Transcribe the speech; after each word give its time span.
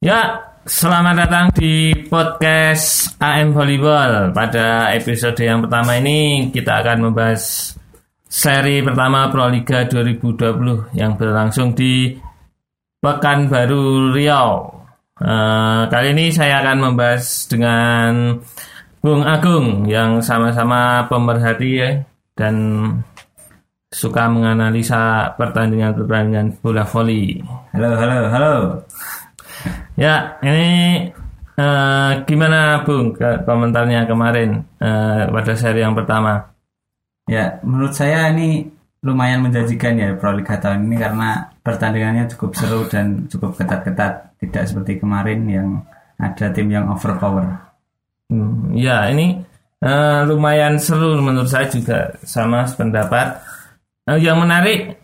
Ya, 0.00 0.48
selamat 0.64 1.12
datang 1.12 1.46
di 1.52 1.92
podcast 2.08 3.20
AM 3.20 3.52
Volleyball. 3.52 4.32
Pada 4.32 4.96
episode 4.96 5.36
yang 5.44 5.60
pertama 5.60 6.00
ini 6.00 6.48
kita 6.48 6.80
akan 6.80 7.12
membahas 7.12 7.76
seri 8.24 8.80
pertama 8.80 9.28
Proliga 9.28 9.84
2020 9.84 10.96
yang 10.96 11.20
berlangsung 11.20 11.76
di 11.76 12.16
Pekanbaru 12.96 14.16
Riau. 14.16 14.72
Uh, 15.20 15.84
kali 15.92 16.16
ini 16.16 16.32
saya 16.32 16.64
akan 16.64 16.80
membahas 16.80 17.44
dengan 17.44 18.40
Bung 19.04 19.20
Agung 19.20 19.84
yang 19.84 20.24
sama-sama 20.24 21.04
pemerhati 21.12 21.70
ya, 21.76 22.00
dan 22.32 22.56
suka 23.92 24.32
menganalisa 24.32 25.36
pertandingan-pertandingan 25.36 26.56
bola 26.64 26.88
voli. 26.88 27.36
Halo, 27.76 28.00
halo, 28.00 28.18
halo. 28.32 28.54
Ya, 30.00 30.40
ini 30.40 31.12
uh, 31.60 32.24
gimana 32.24 32.80
Bung 32.88 33.12
ke 33.12 33.44
komentarnya 33.44 34.08
kemarin 34.08 34.64
uh, 34.80 35.28
pada 35.28 35.52
seri 35.52 35.84
yang 35.84 35.92
pertama? 35.92 36.56
Ya, 37.28 37.60
menurut 37.60 37.92
saya 37.92 38.32
ini 38.32 38.64
lumayan 39.04 39.44
menjanjikan 39.44 40.00
ya 40.00 40.16
Proliga 40.16 40.56
tahun 40.56 40.88
ini 40.88 40.96
karena 40.96 41.52
pertandingannya 41.60 42.32
cukup 42.32 42.56
seru 42.56 42.88
dan 42.88 43.28
cukup 43.28 43.60
ketat-ketat, 43.60 44.40
tidak 44.40 44.64
seperti 44.72 45.04
kemarin 45.04 45.44
yang 45.44 45.68
ada 46.16 46.48
tim 46.48 46.72
yang 46.72 46.88
overpower. 46.88 47.60
Hmm, 48.32 48.72
ya, 48.72 49.04
ini 49.12 49.36
uh, 49.84 50.24
lumayan 50.24 50.80
seru 50.80 51.20
menurut 51.20 51.52
saya 51.52 51.68
juga 51.68 52.08
sama 52.24 52.64
pendapat 52.72 53.36
Nah, 54.10 54.18
yang 54.18 54.42
menarik 54.42 54.98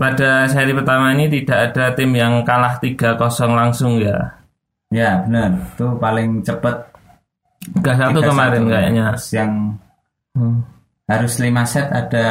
pada 0.00 0.48
seri 0.50 0.72
pertama 0.72 1.12
ini 1.12 1.30
tidak 1.30 1.72
ada 1.72 1.94
tim 1.94 2.10
yang 2.16 2.42
kalah 2.42 2.80
3-0 2.80 3.16
langsung 3.52 4.00
ya. 4.00 4.38
Ya 4.94 5.22
benar, 5.26 5.58
itu 5.74 5.86
paling 5.98 6.40
cepat. 6.46 6.92
3-1 7.80 8.20
kemarin 8.20 8.62
kayaknya. 8.68 9.04
Yang 9.32 9.50
hmm. 10.36 10.58
harus 11.08 11.34
5 11.40 11.48
set 11.64 11.86
ada 11.88 12.26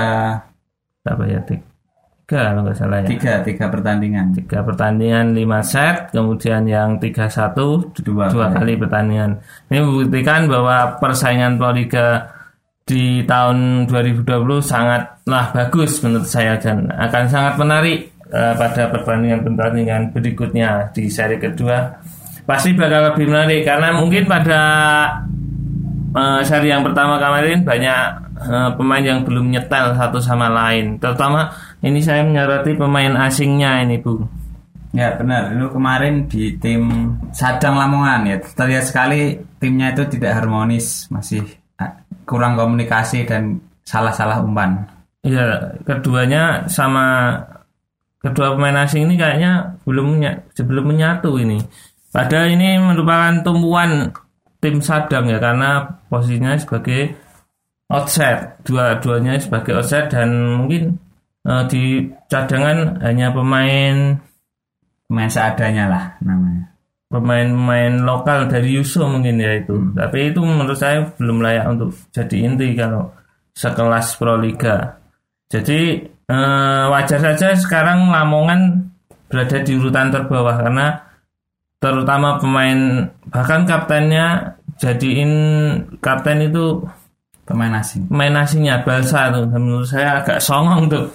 apa 1.04 1.24
ya? 1.26 1.40
Tiga 1.44 2.40
kalau 2.54 2.62
nggak 2.64 2.78
salah 2.78 2.98
ya. 3.04 3.08
Tiga, 3.10 3.34
tiga 3.44 3.66
pertandingan. 3.68 4.26
Tiga 4.32 4.60
pertandingan 4.64 5.36
5 5.36 5.60
set, 5.66 5.96
kemudian 6.16 6.64
yang 6.70 7.02
3-1 7.02 8.00
dua, 8.00 8.32
dua 8.32 8.48
kali 8.54 8.80
pertandingan. 8.80 9.44
Ini 9.68 9.80
membuktikan 9.84 10.48
bahwa 10.48 10.98
persaingan 11.02 11.60
Proliga 11.60 12.32
di 12.84 13.24
tahun 13.24 13.88
2020 13.88 14.28
sangatlah 14.60 15.56
bagus 15.56 16.04
menurut 16.04 16.28
saya 16.28 16.60
dan 16.60 16.92
akan 16.92 17.24
sangat 17.32 17.54
menarik 17.56 18.12
uh, 18.28 18.54
pada 18.60 18.92
pertandingan-pertandingan 18.92 20.12
berikutnya 20.12 20.92
di 20.92 21.08
seri 21.08 21.40
kedua. 21.40 21.96
Pasti 22.44 22.76
bakal 22.76 23.16
lebih 23.16 23.32
menarik 23.32 23.64
karena 23.64 23.96
mungkin 23.96 24.28
pada 24.28 24.62
uh, 26.12 26.42
seri 26.44 26.76
yang 26.76 26.84
pertama 26.84 27.16
kemarin 27.16 27.64
banyak 27.64 28.00
uh, 28.44 28.70
pemain 28.76 29.04
yang 29.04 29.24
belum 29.24 29.48
nyetel 29.48 29.96
satu 29.96 30.20
sama 30.20 30.52
lain. 30.52 31.00
Terutama 31.00 31.56
ini 31.80 32.04
saya 32.04 32.28
menyoroti 32.28 32.76
pemain 32.76 33.16
asingnya 33.16 33.80
ini 33.80 33.96
Bu. 33.96 34.44
Ya 34.94 35.18
benar, 35.18 35.58
itu 35.58 35.74
kemarin 35.74 36.30
di 36.30 36.54
tim 36.62 37.16
Sadang 37.34 37.80
Lamongan 37.80 38.30
ya. 38.30 38.38
Terlihat 38.44 38.86
sekali 38.86 39.42
timnya 39.58 39.90
itu 39.90 40.06
tidak 40.06 40.38
harmonis, 40.38 41.10
masih 41.10 41.63
kurang 42.24 42.56
komunikasi 42.56 43.28
dan 43.28 43.60
salah-salah 43.84 44.44
umpan. 44.44 44.88
Iya, 45.24 45.80
keduanya 45.88 46.68
sama 46.68 47.38
kedua 48.20 48.56
pemain 48.56 48.84
asing 48.84 49.08
ini 49.08 49.16
kayaknya 49.16 49.80
belum 49.88 50.20
sebelum 50.56 50.86
menyatu 50.96 51.40
ini. 51.40 51.60
Padahal 52.12 52.54
ini 52.56 52.80
merupakan 52.80 53.42
tumpuan 53.42 54.12
tim 54.64 54.80
Sadang 54.80 55.28
ya 55.28 55.40
karena 55.44 55.84
posisinya 56.08 56.56
sebagai 56.56 57.20
outset, 57.92 58.64
dua-duanya 58.64 59.40
sebagai 59.40 59.80
outset 59.80 60.08
dan 60.08 60.32
mungkin 60.60 61.04
uh, 61.48 61.68
di 61.68 62.08
cadangan 62.32 63.00
hanya 63.04 63.32
pemain 63.36 64.18
pemain 65.08 65.32
seadanya 65.32 65.86
lah 65.92 66.04
namanya 66.24 66.73
pemain-pemain 67.14 68.02
lokal 68.02 68.50
dari 68.50 68.74
Yuso 68.74 69.06
mungkin 69.06 69.38
ya 69.38 69.62
itu. 69.62 69.78
Hmm. 69.78 69.94
Tapi 69.94 70.34
itu 70.34 70.42
menurut 70.42 70.74
saya 70.74 71.06
belum 71.14 71.46
layak 71.46 71.66
untuk 71.78 71.94
jadi 72.10 72.38
inti 72.50 72.74
kalau 72.74 73.14
sekelas 73.54 74.18
Proliga. 74.18 74.98
Jadi 75.46 76.02
eh, 76.10 76.84
wajar 76.90 77.22
saja 77.22 77.54
sekarang 77.54 78.10
Lamongan 78.10 78.90
berada 79.30 79.62
di 79.62 79.78
urutan 79.78 80.10
terbawah 80.10 80.58
karena 80.58 80.98
terutama 81.78 82.42
pemain 82.42 83.06
bahkan 83.30 83.70
kaptennya 83.70 84.58
jadiin 84.82 85.32
kapten 86.02 86.50
itu 86.50 86.82
pemain 87.46 87.78
asing. 87.78 88.10
Pemain 88.10 88.42
asingnya 88.42 88.82
Balsa 88.82 89.30
tuh 89.30 89.46
menurut 89.46 89.86
saya 89.86 90.26
agak 90.26 90.42
songong 90.42 90.90
tuh 90.90 91.06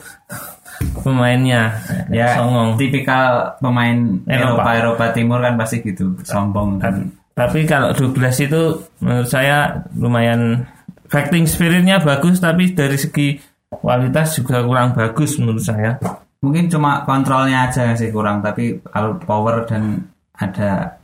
pemainnya. 1.03 1.77
Ya 2.11 2.39
songong. 2.39 2.79
tipikal 2.79 3.57
pemain 3.59 4.23
Eropa. 4.27 4.71
Eropa 4.75 5.07
Timur 5.15 5.43
kan 5.43 5.55
pasti 5.59 5.83
gitu 5.83 6.15
sombong. 6.23 6.79
Kan 6.79 7.13
tapi 7.39 7.63
kalau 7.71 7.95
Douglas 7.95 8.43
itu 8.43 8.83
menurut 8.99 9.31
saya 9.31 9.87
lumayan 9.95 10.67
fighting 11.07 11.47
spiritnya 11.47 12.03
bagus 12.03 12.43
tapi 12.43 12.75
dari 12.75 12.99
segi 12.99 13.39
kualitas 13.71 14.35
juga 14.35 14.67
kurang 14.67 14.91
bagus 14.91 15.39
menurut 15.39 15.63
saya. 15.63 16.03
Mungkin 16.43 16.67
cuma 16.67 17.07
kontrolnya 17.07 17.71
aja 17.71 17.95
sih 17.95 18.11
kurang 18.11 18.43
tapi 18.43 18.83
kalau 18.91 19.15
power 19.23 19.63
dan 19.71 20.03
ada 20.35 20.99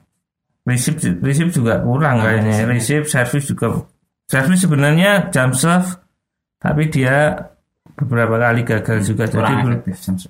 receive 0.67 0.99
receive 1.23 1.55
juga 1.55 1.79
kurang 1.83 2.19
nah, 2.19 2.35
kayaknya. 2.35 2.67
receive. 2.67 3.07
Service 3.07 3.47
juga 3.47 3.87
service 4.27 4.67
sebenarnya 4.67 5.31
jump 5.31 5.55
serve 5.55 6.03
tapi 6.59 6.89
dia 6.91 7.37
beberapa 7.95 8.37
kali 8.39 8.67
gagal 8.67 8.99
juga 9.07 9.25
jadi 9.31 9.55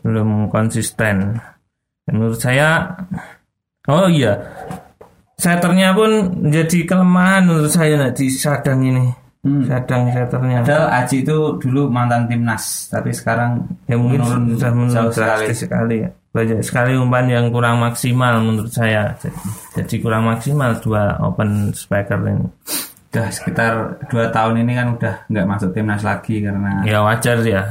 belum 0.04 0.52
konsisten. 0.52 1.40
Menurut 2.04 2.36
saya 2.36 2.84
oh 3.88 4.08
iya 4.08 4.36
setternya 5.40 5.96
pun 5.96 6.30
menjadi 6.44 6.84
kelemahan 6.84 7.48
menurut 7.48 7.72
saya 7.72 7.96
nah, 7.96 8.12
di 8.12 8.28
Sadang 8.28 8.80
ini. 8.84 9.06
Hmm. 9.44 9.64
Sadang 9.68 10.08
setternya 10.08 10.64
padahal 10.64 11.04
Aji 11.04 11.20
itu 11.20 11.36
dulu 11.60 11.92
mantan 11.92 12.24
timnas 12.28 12.88
tapi 12.88 13.12
sekarang 13.12 13.60
ya 13.84 13.96
mungkin 14.00 14.24
menurun 14.24 14.44
sudah 14.56 14.72
menurun 14.72 15.12
sekali. 15.12 15.46
sekali 15.52 15.96
ya. 16.04 16.10
Banyak 16.34 16.66
sekali 16.66 16.98
umpan 16.98 17.30
yang 17.30 17.46
kurang 17.54 17.78
maksimal 17.78 18.42
menurut 18.42 18.72
saya. 18.72 19.14
Jadi 19.76 20.02
kurang 20.02 20.26
maksimal 20.26 20.76
dua 20.82 21.14
open 21.22 21.70
spiker 21.70 22.18
ini 22.26 22.48
udah 23.14 23.30
sekitar 23.30 23.72
dua 24.10 24.34
tahun 24.34 24.66
ini 24.66 24.74
kan 24.74 24.98
udah 24.98 25.14
nggak 25.30 25.46
masuk 25.46 25.70
timnas 25.70 26.02
lagi 26.02 26.42
karena 26.42 26.82
ya 26.82 26.98
wajar 27.06 27.38
ya. 27.46 27.62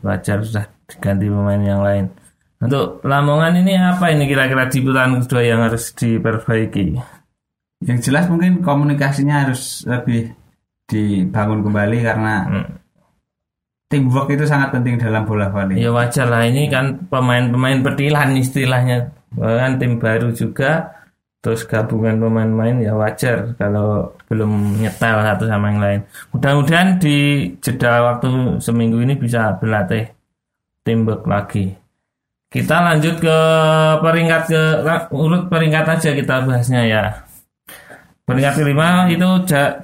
Wajar 0.00 0.40
sudah 0.40 0.64
diganti 0.88 1.28
pemain 1.28 1.60
yang 1.60 1.84
lain. 1.84 2.08
Untuk 2.56 3.04
Lamongan 3.04 3.60
ini 3.60 3.76
apa 3.76 4.08
ini 4.08 4.24
kira-kira 4.24 4.72
di 4.72 4.80
putaran 4.80 5.20
kedua 5.20 5.44
yang 5.44 5.60
harus 5.60 5.92
diperbaiki? 5.92 6.96
Yang 7.84 8.08
jelas 8.08 8.32
mungkin 8.32 8.64
komunikasinya 8.64 9.44
harus 9.44 9.84
lebih 9.84 10.32
dibangun 10.88 11.60
kembali 11.60 11.98
karena 12.00 12.34
hmm. 12.48 12.66
teamwork 13.92 14.32
itu 14.32 14.48
sangat 14.48 14.72
penting 14.72 14.96
dalam 14.96 15.28
bola 15.28 15.52
voli 15.52 15.76
ya 15.76 15.92
wajar 15.92 16.24
lah. 16.24 16.48
Ini 16.48 16.72
kan 16.72 17.04
pemain-pemain 17.12 17.84
petilan 17.84 18.32
istilahnya. 18.40 19.12
Kan 19.36 19.76
tim 19.76 20.00
baru 20.00 20.32
juga 20.32 20.96
terus 21.46 21.62
gabungan 21.62 22.18
pemain-pemain 22.18 22.82
ya 22.82 22.98
wajar 22.98 23.54
kalau 23.54 24.10
belum 24.26 24.82
nyetel 24.82 25.22
satu 25.22 25.46
sama 25.46 25.70
yang 25.70 25.78
lain. 25.78 26.00
Mudah-mudahan 26.34 26.98
di 26.98 27.46
jeda 27.62 28.02
waktu 28.02 28.58
seminggu 28.58 28.98
ini 28.98 29.14
bisa 29.14 29.54
berlatih 29.54 30.10
teamwork 30.82 31.22
lagi. 31.30 31.70
Kita 32.50 32.82
lanjut 32.82 33.22
ke 33.22 33.38
peringkat 34.02 34.42
ke 34.50 34.62
urut 35.14 35.46
peringkat 35.46 35.86
aja 35.86 36.10
kita 36.18 36.34
bahasnya 36.42 36.82
ya. 36.82 37.04
Peringkat 38.26 38.54
kelima 38.58 39.06
itu 39.06 39.28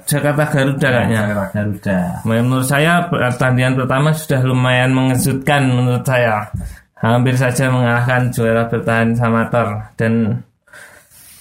Jakarta 0.03 0.43
Garuda 0.51 0.87
kayaknya. 0.91 1.21
Jakarta 1.31 1.47
Garuda. 1.55 1.99
Menurut 2.27 2.67
saya 2.67 3.07
pertandingan 3.07 3.79
pertama 3.79 4.11
sudah 4.11 4.43
lumayan 4.43 4.91
mengejutkan 4.91 5.63
menurut 5.71 6.03
saya. 6.03 6.51
Hampir 6.99 7.39
saja 7.39 7.71
mengalahkan 7.71 8.35
juara 8.35 8.67
bertahan 8.67 9.15
Samator 9.15 9.95
dan 9.95 10.43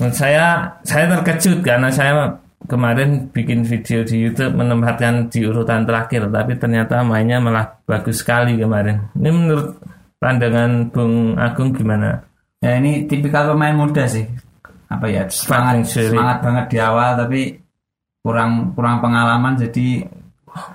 Menurut 0.03 0.19
saya, 0.19 0.67
saya 0.83 1.15
terkejut 1.15 1.63
karena 1.63 1.87
saya 1.95 2.35
kemarin 2.67 3.31
bikin 3.31 3.63
video 3.63 4.03
di 4.03 4.27
YouTube 4.27 4.59
menempatkan 4.59 5.31
di 5.31 5.47
urutan 5.47 5.87
terakhir, 5.87 6.27
tapi 6.27 6.59
ternyata 6.59 7.07
mainnya 7.07 7.39
malah 7.39 7.79
bagus 7.87 8.19
sekali 8.19 8.59
kemarin. 8.59 8.99
Ini 9.15 9.31
menurut 9.31 9.79
pandangan 10.19 10.91
Bung 10.91 11.39
Agung 11.39 11.71
gimana? 11.71 12.19
Ya 12.59 12.83
ini 12.83 13.07
tipikal 13.07 13.55
pemain 13.55 13.79
muda 13.79 14.03
sih. 14.11 14.27
Apa 14.91 15.07
ya 15.07 15.31
semangat 15.31 15.87
semangat 15.87 16.39
banget 16.43 16.67
di 16.75 16.79
awal 16.83 17.11
tapi 17.15 17.41
kurang 18.27 18.75
kurang 18.75 18.99
pengalaman 18.99 19.55
jadi 19.55 20.03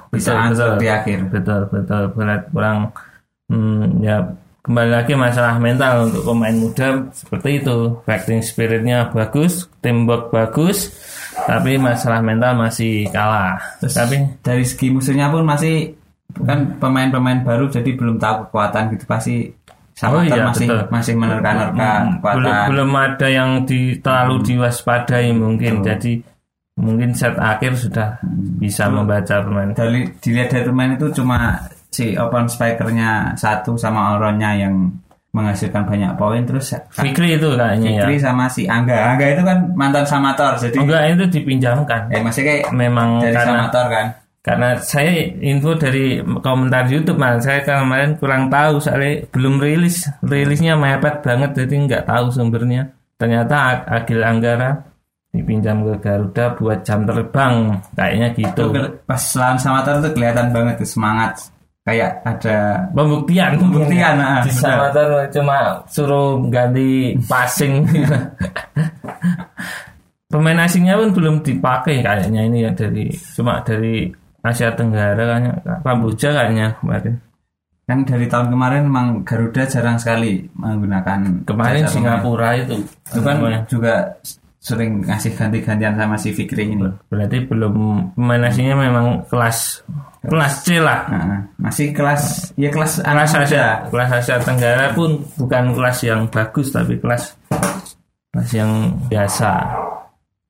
bisa 0.08 0.56
betul, 0.56 0.80
di 0.80 0.88
akhir. 0.88 1.28
Betul 1.28 1.68
betul 1.68 2.16
berat 2.16 2.48
kurang 2.48 2.96
hmm, 3.52 4.00
ya 4.00 4.24
kembali 4.68 4.92
lagi 4.92 5.16
masalah 5.16 5.56
mental 5.64 6.12
untuk 6.12 6.28
pemain 6.28 6.52
muda 6.52 7.08
seperti 7.16 7.64
itu. 7.64 8.04
Fighting 8.04 8.44
spiritnya 8.44 9.08
bagus 9.16 9.72
teamwork 9.80 10.28
bagus 10.28 10.92
tapi 11.48 11.80
masalah 11.80 12.20
mental 12.20 12.60
masih 12.60 13.08
kalah. 13.08 13.56
Terus 13.80 13.96
tapi 13.96 14.16
dari 14.44 14.68
segi 14.68 14.92
musuhnya 14.92 15.32
pun 15.32 15.48
masih 15.48 15.96
kan 16.44 16.76
pemain-pemain 16.84 17.48
baru 17.48 17.72
jadi 17.72 17.96
belum 17.96 18.20
tahu 18.20 18.52
kekuatan 18.52 18.92
gitu 18.94 19.08
pasti 19.08 19.36
Oh 19.98 20.22
sama 20.22 20.30
iya, 20.30 20.46
masih 20.46 20.70
betul. 20.70 20.82
masih 20.94 21.14
menerka-nerka 21.18 21.90
belum 22.06 22.22
kekuatan. 22.22 22.68
belum 22.70 22.92
ada 22.94 23.28
yang 23.34 23.50
di, 23.66 23.98
terlalu 23.98 24.36
diwaspadai 24.46 25.34
mungkin. 25.34 25.82
Jadi 25.82 26.22
mungkin 26.78 27.18
set 27.18 27.34
akhir 27.34 27.74
sudah 27.74 28.22
bisa 28.62 28.94
membaca 28.94 29.42
pemain. 29.42 29.74
Dari 29.74 30.06
dilihat 30.22 30.54
dari 30.54 30.70
pemain 30.70 30.94
itu 30.94 31.10
cuma 31.18 31.66
si 31.90 32.14
open 32.14 32.46
spikernya 32.46 33.34
satu 33.36 33.76
sama 33.76 34.14
Auronnya 34.16 34.54
yang 34.58 34.74
menghasilkan 35.32 35.86
banyak 35.86 36.18
poin 36.18 36.42
terus 36.50 36.74
Fikri 36.90 37.38
itu 37.38 37.54
kayaknya 37.54 37.90
ya. 37.94 38.04
Fikri 38.10 38.18
sama 38.18 38.50
si 38.50 38.66
Angga. 38.66 39.14
Angga 39.14 39.26
itu 39.38 39.44
kan 39.46 39.58
mantan 39.78 40.06
Samator 40.08 40.58
jadi 40.58 40.78
enggak 40.82 41.02
itu 41.14 41.26
dipinjamkan. 41.38 42.02
Eh 42.10 42.22
masih 42.26 42.42
kayak 42.42 42.74
memang 42.74 43.22
dari 43.22 43.36
karena 43.36 43.54
Samator 43.54 43.86
kan. 43.92 44.08
karena 44.42 44.70
saya 44.80 45.12
info 45.44 45.76
dari 45.76 46.24
komentar 46.40 46.88
YouTube 46.88 47.20
mas. 47.20 47.44
Saya 47.44 47.62
kemarin 47.62 48.16
kurang 48.16 48.48
tahu 48.48 48.80
soalnya 48.80 49.28
belum 49.30 49.60
rilis. 49.60 50.08
Rilisnya 50.24 50.80
mepet 50.80 51.20
banget 51.22 51.52
jadi 51.54 51.76
nggak 51.86 52.04
tahu 52.08 52.26
sumbernya. 52.32 52.96
Ternyata 53.20 53.56
Ag- 53.60 53.88
Agil 53.92 54.24
Anggara 54.24 54.72
dipinjam 55.30 55.84
ke 55.86 55.94
Garuda 56.02 56.56
buat 56.56 56.80
jam 56.82 57.04
terbang. 57.04 57.78
Kayaknya 57.94 58.28
gitu. 58.34 58.64
Pas 59.04 59.22
lawan 59.36 59.60
Samator 59.60 60.00
itu 60.02 60.10
kelihatan 60.16 60.50
banget 60.50 60.82
tuh 60.82 60.90
semangat 60.90 61.52
kayak 61.88 62.20
ada 62.28 62.84
pembuktian. 62.92 63.56
Pembuktian, 63.56 64.20
ah, 64.20 64.44
di 64.44 64.52
benar. 64.52 64.60
Samator 64.60 65.10
cuma 65.32 65.80
suruh 65.88 66.44
ganti 66.52 67.16
passing. 67.24 67.88
Pemain 70.28 70.68
asingnya 70.68 71.00
pun 71.00 71.16
belum 71.16 71.40
dipakai 71.40 72.04
kayaknya 72.04 72.44
ini 72.44 72.68
ya 72.68 72.76
dari 72.76 73.08
cuma 73.32 73.64
dari 73.64 74.12
Asia 74.44 74.76
Tenggara 74.76 75.24
kayaknya 75.24 75.54
Kamboja 75.88 76.36
kayaknya 76.36 76.76
kemarin. 76.84 77.16
Kan 77.88 78.04
dari 78.04 78.28
tahun 78.28 78.52
kemarin 78.52 78.92
memang 78.92 79.24
Garuda 79.24 79.64
jarang 79.64 79.96
sekali 79.96 80.44
menggunakan 80.60 81.48
kemarin 81.48 81.88
Singapura 81.88 82.60
itu 82.60 82.84
itu 82.84 83.20
kan 83.24 83.40
juga 83.72 84.20
sering 84.58 85.06
ngasih 85.06 85.38
ganti-gantian 85.38 85.96
sama 85.96 86.18
si 86.18 86.34
Fikri 86.34 86.74
ini. 86.74 86.90
Berarti 87.08 87.46
belum 87.46 87.74
pemain 88.18 88.50
asingnya 88.50 88.76
memang 88.76 89.24
kelas 89.30 89.86
kelas 90.26 90.54
C 90.66 90.82
lah. 90.82 91.08
Nah, 91.08 91.42
masih 91.62 91.94
kelas 91.94 92.52
ya 92.60 92.68
kelas 92.74 93.00
kelas 93.00 93.08
anak 93.08 93.24
Asia 93.30 93.40
muda. 93.46 93.66
kelas 93.94 94.10
Asia 94.20 94.36
Tenggara 94.42 94.86
pun 94.92 95.24
bukan 95.40 95.64
kelas 95.72 95.98
yang 96.04 96.22
bagus 96.28 96.68
tapi 96.74 97.00
kelas 97.00 97.38
kelas 98.34 98.50
yang 98.52 98.98
biasa. 99.08 99.52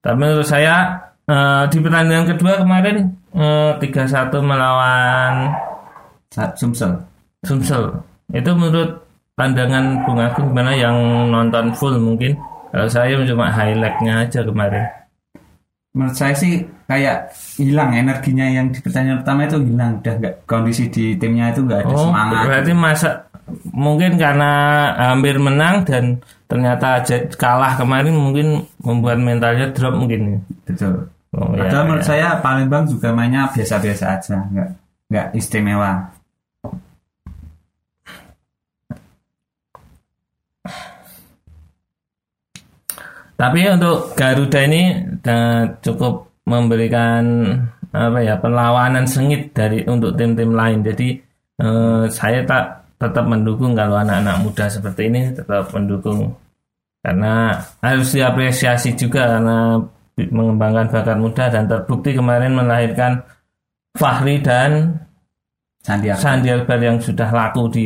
Tapi 0.02 0.18
menurut 0.18 0.48
saya 0.48 1.04
eh, 1.28 1.64
di 1.70 1.78
pertandingan 1.84 2.26
kedua 2.32 2.64
kemarin 2.64 3.12
eh, 3.36 3.72
3-1 3.78 4.34
melawan 4.42 5.34
Saat 6.28 6.60
Sumsel. 6.60 6.92
Sumsel. 7.46 8.04
Itu 8.36 8.52
menurut 8.58 9.00
pandangan 9.40 10.04
Bung 10.04 10.20
Agung 10.20 10.52
gimana? 10.52 10.76
Yang 10.76 10.96
nonton 11.32 11.66
full 11.72 11.96
mungkin 12.02 12.36
kalau 12.70 12.88
saya 12.88 13.16
cuma 13.24 13.48
highlightnya 13.50 14.14
aja 14.24 14.40
kemarin. 14.44 14.86
Menurut 15.98 16.14
saya 16.14 16.38
sih 16.38 16.62
kayak 16.86 17.34
hilang 17.58 17.90
energinya 17.92 18.46
yang 18.46 18.70
di 18.70 18.78
pertandingan 18.80 19.26
pertama 19.26 19.50
itu 19.50 19.58
hilang. 19.66 19.92
Udah 19.98 20.14
nggak 20.22 20.36
kondisi 20.46 20.84
di 20.94 21.18
timnya 21.18 21.50
itu 21.50 21.66
nggak 21.66 21.80
ada 21.84 21.94
Oh, 21.96 22.06
semangat. 22.14 22.44
berarti 22.46 22.72
masa 22.78 23.10
mungkin 23.74 24.12
karena 24.20 24.52
hampir 25.10 25.40
menang 25.40 25.88
dan 25.88 26.20
ternyata 26.46 27.02
kalah 27.34 27.80
kemarin 27.80 28.14
mungkin 28.14 28.48
membuat 28.84 29.18
mentalnya 29.18 29.74
drop 29.74 29.98
mungkin. 29.98 30.44
betul. 30.68 31.10
Oh, 31.36 31.52
ya, 31.58 31.84
menurut 31.84 32.06
ya. 32.06 32.08
saya 32.08 32.28
Palembang 32.40 32.88
juga 32.88 33.12
mainnya 33.12 33.52
biasa-biasa 33.52 34.06
aja 34.16 34.38
nggak 34.48 34.70
nggak 35.12 35.28
istimewa 35.36 36.08
Tapi 43.38 43.60
untuk 43.70 44.18
Garuda 44.18 44.66
ini 44.66 44.84
eh, 45.22 45.64
cukup 45.86 46.42
memberikan 46.50 47.46
apa 47.94 48.20
ya 48.20 48.36
perlawanan 48.42 49.06
sengit 49.06 49.54
dari 49.54 49.86
untuk 49.86 50.18
tim-tim 50.18 50.58
lain. 50.58 50.82
Jadi 50.82 51.14
eh, 51.62 52.04
saya 52.10 52.42
tak 52.44 52.66
tetap 52.98 53.30
mendukung 53.30 53.78
kalau 53.78 54.02
anak-anak 54.02 54.42
muda 54.42 54.66
seperti 54.66 55.14
ini 55.14 55.30
tetap 55.30 55.70
mendukung 55.70 56.34
karena 57.06 57.62
harus 57.80 58.10
diapresiasi 58.10 58.98
juga 58.98 59.38
karena 59.38 59.78
mengembangkan 60.18 60.90
bakat 60.90 61.18
muda 61.22 61.46
dan 61.54 61.70
terbukti 61.70 62.18
kemarin 62.18 62.58
melahirkan 62.58 63.22
Fahri 63.94 64.42
dan 64.42 64.98
Sandiaga 65.86 66.20
Sandi 66.20 66.50
Akbar 66.50 66.82
yang 66.82 66.98
sudah 66.98 67.30
laku 67.30 67.70
di 67.70 67.86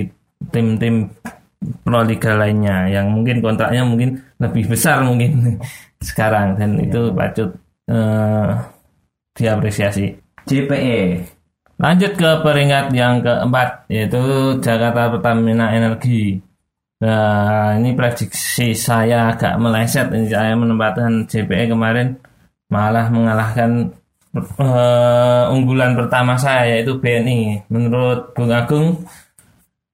tim-tim 0.49 1.11
Proliga 1.61 2.33
lainnya 2.41 2.89
yang 2.89 3.13
mungkin 3.13 3.37
kontraknya 3.37 3.85
mungkin 3.85 4.17
lebih 4.41 4.65
besar 4.73 5.05
mungkin 5.05 5.61
sekarang 6.09 6.57
dan 6.57 6.81
itu 6.81 7.13
patut 7.13 7.53
eh, 7.85 8.49
diapresiasi. 9.37 10.17
JPE 10.41 11.21
Lanjut 11.81 12.13
ke 12.13 12.29
peringkat 12.45 12.93
yang 12.93 13.25
keempat 13.25 13.89
yaitu 13.89 14.21
Jakarta 14.61 15.09
Pertamina 15.17 15.73
Energi. 15.73 16.37
Nah, 17.01 17.73
ini 17.81 17.97
prediksi 17.97 18.77
saya 18.77 19.33
agak 19.33 19.57
meleset. 19.57 20.13
Ini 20.13 20.29
saya 20.29 20.53
menempatkan 20.53 21.25
JPE 21.25 21.73
kemarin 21.73 22.21
malah 22.69 23.09
mengalahkan 23.09 23.97
eh, 24.37 25.43
unggulan 25.49 25.97
pertama 25.97 26.37
saya 26.37 26.77
yaitu 26.77 27.01
BNI. 27.01 27.65
Menurut 27.73 28.37
Bung 28.37 28.53
Agung 28.53 29.01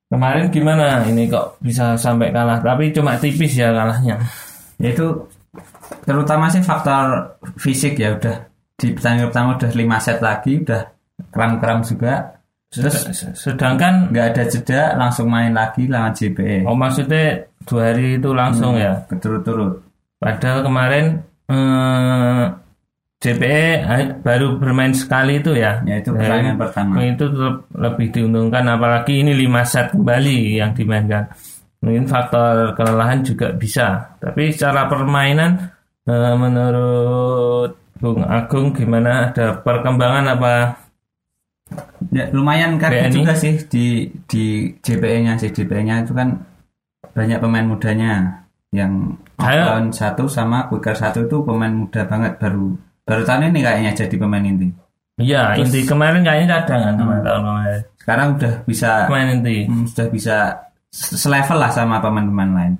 kemarin 0.07 0.47
gimana? 0.51 1.03
Ini 1.03 1.27
kok 1.27 1.59
bisa 1.59 1.95
sampai 1.99 2.31
kalah? 2.31 2.59
Tapi 2.63 2.91
cuma 2.95 3.19
tipis 3.19 3.55
ya 3.55 3.71
kalahnya. 3.75 4.17
yaitu 4.77 5.25
terutama 6.05 6.53
sih 6.53 6.61
faktor 6.61 7.33
fisik 7.57 7.97
ya 7.97 8.13
udah 8.13 8.45
di 8.77 8.93
pertandingan 8.93 9.33
pertama 9.33 9.49
udah 9.57 9.71
5 9.73 10.05
set 10.05 10.19
lagi 10.21 10.61
udah 10.61 10.81
kram-kram 11.33 11.81
juga 11.81 12.37
terus 12.69 13.09
Sedangkan 13.33 14.13
nggak 14.13 14.25
ada 14.37 14.43
jeda 14.45 14.81
langsung 14.99 15.33
main 15.33 15.49
lagi 15.55 15.89
lawan 15.89 16.13
JPE 16.13 16.67
oh 16.69 16.77
maksudnya 16.77 17.49
dua 17.65 17.89
hari 17.89 18.21
itu 18.21 18.29
langsung 18.37 18.77
ya? 18.77 19.01
berturut-turut 19.09 19.81
Padahal 20.21 20.61
kemarin 20.61 21.05
eh, 21.49 22.43
JPE 23.17 23.65
eh, 23.81 24.05
baru 24.21 24.61
bermain 24.61 24.93
sekali 24.93 25.41
itu 25.41 25.57
ya. 25.57 25.81
yaitu 25.89 26.13
Dan 26.13 26.21
pertandingan 26.21 26.57
pertama 26.61 26.91
Itu 27.01 27.25
tetap 27.33 27.65
lebih 27.73 28.07
diuntungkan 28.13 28.63
apalagi 28.69 29.25
ini 29.25 29.33
5 29.33 29.65
set 29.65 29.87
kembali 29.97 30.37
yang 30.61 30.77
dimainkan. 30.77 31.25
Mungkin 31.81 32.05
faktor 32.05 32.77
kelelahan 32.77 33.25
juga 33.25 33.57
bisa. 33.57 34.17
Tapi 34.21 34.53
secara 34.53 34.85
permainan 34.85 35.57
eh, 36.05 36.35
menurut 36.37 37.73
Bung 37.97 38.21
Agung 38.21 38.77
gimana 38.77 39.33
ada 39.33 39.57
perkembangan 39.65 40.37
apa 40.37 40.53
ya, 42.13 42.29
lumayan 42.29 42.77
kaget 42.77 43.09
BNI? 43.09 43.15
juga 43.17 43.33
sih 43.33 43.53
di 43.65 43.85
di 44.29 44.69
JPE-nya 44.77 45.41
sih 45.41 45.49
JPE-nya 45.49 46.05
itu 46.05 46.13
kan 46.13 46.37
banyak 47.17 47.41
pemain 47.41 47.65
mudanya 47.65 48.45
yang 48.69 49.17
tahun 49.41 49.89
satu 49.89 50.29
sama 50.29 50.69
Quicker 50.69 50.93
satu 50.93 51.25
itu 51.25 51.41
pemain 51.41 51.73
muda 51.73 52.05
banget 52.05 52.37
baru 52.37 52.77
baru 53.07 53.23
tahun 53.23 53.49
ini 53.49 53.59
kayaknya 53.63 53.91
jadi 53.95 54.15
pemain 54.15 54.43
inti 54.43 54.67
Iya, 55.17 55.57
inti 55.57 55.81
kemarin 55.81 56.21
kayaknya 56.21 56.61
cadangan 56.61 56.93
teman 56.93 57.19
tahun 57.25 57.41
kemarin. 57.41 57.81
sekarang 57.97 58.27
udah 58.37 58.53
bisa 58.63 58.89
Pemain 59.09 59.29
inti. 59.33 59.57
hmm, 59.65 59.85
sudah 59.89 60.07
bisa 60.07 60.35
se- 60.87 61.17
selevel 61.17 61.57
lah 61.57 61.71
sama 61.71 61.97
pemain-pemain 61.97 62.51
lain 62.53 62.73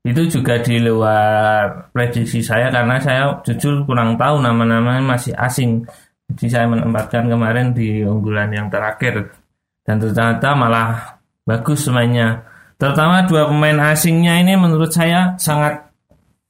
Itu 0.00 0.22
juga 0.30 0.56
di 0.56 0.78
luar 0.78 1.90
prediksi 1.90 2.40
saya 2.40 2.70
karena 2.70 2.96
saya 2.96 3.42
jujur 3.42 3.84
kurang 3.84 4.14
tahu 4.14 4.38
nama-namanya 4.38 5.02
masih 5.02 5.34
asing. 5.34 5.82
Jadi 6.30 6.46
saya 6.46 6.64
menempatkan 6.64 7.26
kemarin 7.26 7.74
di 7.74 8.00
unggulan 8.00 8.48
yang 8.48 8.70
terakhir 8.70 9.34
dan 9.82 9.98
ternyata 9.98 10.54
malah 10.54 11.18
bagus 11.42 11.90
mainnya. 11.90 12.46
Terutama 12.78 13.26
dua 13.26 13.50
pemain 13.50 13.90
asingnya 13.90 14.38
ini 14.38 14.54
menurut 14.54 14.94
saya 14.94 15.34
sangat 15.36 15.90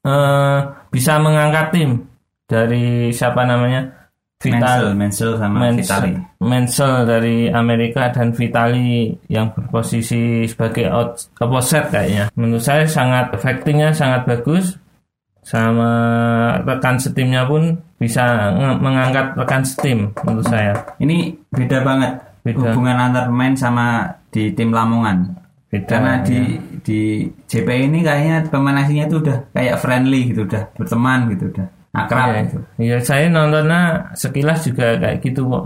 eh, 0.05 0.59
bisa 0.93 1.17
mengangkat 1.17 1.73
tim 1.73 1.91
dari 2.47 3.11
siapa 3.11 3.43
namanya 3.43 4.07
Vital 4.37 4.93
Menzel 4.93 5.41
sama 5.41 5.73
Vitali. 5.73 6.13
Mensel 6.45 7.09
dari 7.09 7.49
Amerika 7.49 8.13
dan 8.13 8.37
Vitali 8.37 9.09
yang 9.33 9.51
berposisi 9.51 10.45
sebagai 10.45 10.93
out 10.93 11.17
opposite 11.41 11.89
kayaknya. 11.89 12.29
Menurut 12.37 12.63
saya 12.63 12.85
sangat 12.85 13.33
effectingnya 13.33 13.97
sangat 13.97 14.29
bagus 14.29 14.77
sama 15.41 15.91
rekan 16.67 16.99
setimnya 17.01 17.49
pun 17.49 17.81
bisa 17.97 18.53
mengangkat 18.77 19.33
rekan 19.41 19.65
setim 19.65 20.13
menurut 20.21 20.47
saya. 20.47 20.85
Ini 21.01 21.33
beda 21.49 21.81
banget 21.81 22.13
Beda. 22.45 22.77
hubungan 22.77 22.97
antar 23.09 23.25
pemain 23.33 23.57
sama 23.57 23.87
di 24.29 24.53
tim 24.53 24.69
Lamongan. 24.69 25.33
Beda, 25.67 25.99
Karena 25.99 26.23
ya. 26.23 26.27
di 26.29 26.39
di 26.87 27.01
JP 27.51 27.69
ini 27.91 28.05
kayaknya 28.05 28.47
pemain 28.47 28.79
asingnya 28.85 29.11
itu 29.11 29.19
udah 29.19 29.51
kayak 29.51 29.81
friendly 29.83 30.31
gitu, 30.31 30.47
udah 30.47 30.71
berteman 30.79 31.27
gitu, 31.35 31.51
udah 31.51 31.67
akrab 31.97 32.27
Iya, 32.29 32.41
gitu. 32.45 32.59
Iya, 32.77 32.97
saya 33.01 33.27
nontonnya 33.27 33.81
sekilas 34.13 34.61
juga 34.63 34.97
kayak 34.97 35.19
gitu 35.25 35.49
kok. 35.49 35.65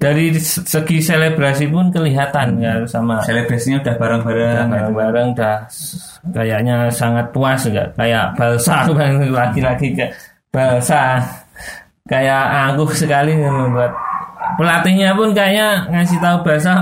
Dari 0.00 0.32
segi 0.40 0.96
selebrasi 0.96 1.68
pun 1.68 1.92
kelihatan 1.92 2.56
ya 2.56 2.80
sama 2.88 3.20
Selebrasinya 3.20 3.84
udah 3.84 3.94
bareng-bareng. 4.00 4.48
gitu. 4.56 4.72
bareng-bareng 4.72 5.28
dah 5.36 5.56
kayaknya 6.32 6.76
sangat 6.88 7.28
puas 7.36 7.60
enggak 7.68 7.92
kayak 7.92 8.32
balsa 8.32 8.88
lagi-lagi 9.28 9.88
ke 10.00 10.06
balsa 10.48 11.20
kayak 12.08 12.42
angkuh 12.72 12.88
sekali 12.96 13.36
membuat 13.36 13.92
pelatihnya 14.56 15.12
pun 15.12 15.36
kayaknya 15.36 15.84
ngasih 15.92 16.16
tahu 16.16 16.36
bahasa 16.40 16.72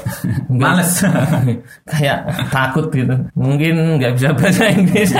Males. 0.48 1.04
kayak 1.92 2.24
takut 2.48 2.88
gitu 2.88 3.12
mungkin 3.36 4.00
nggak 4.00 4.16
bisa 4.16 4.32
bahasa 4.32 4.64
Inggris 4.72 5.12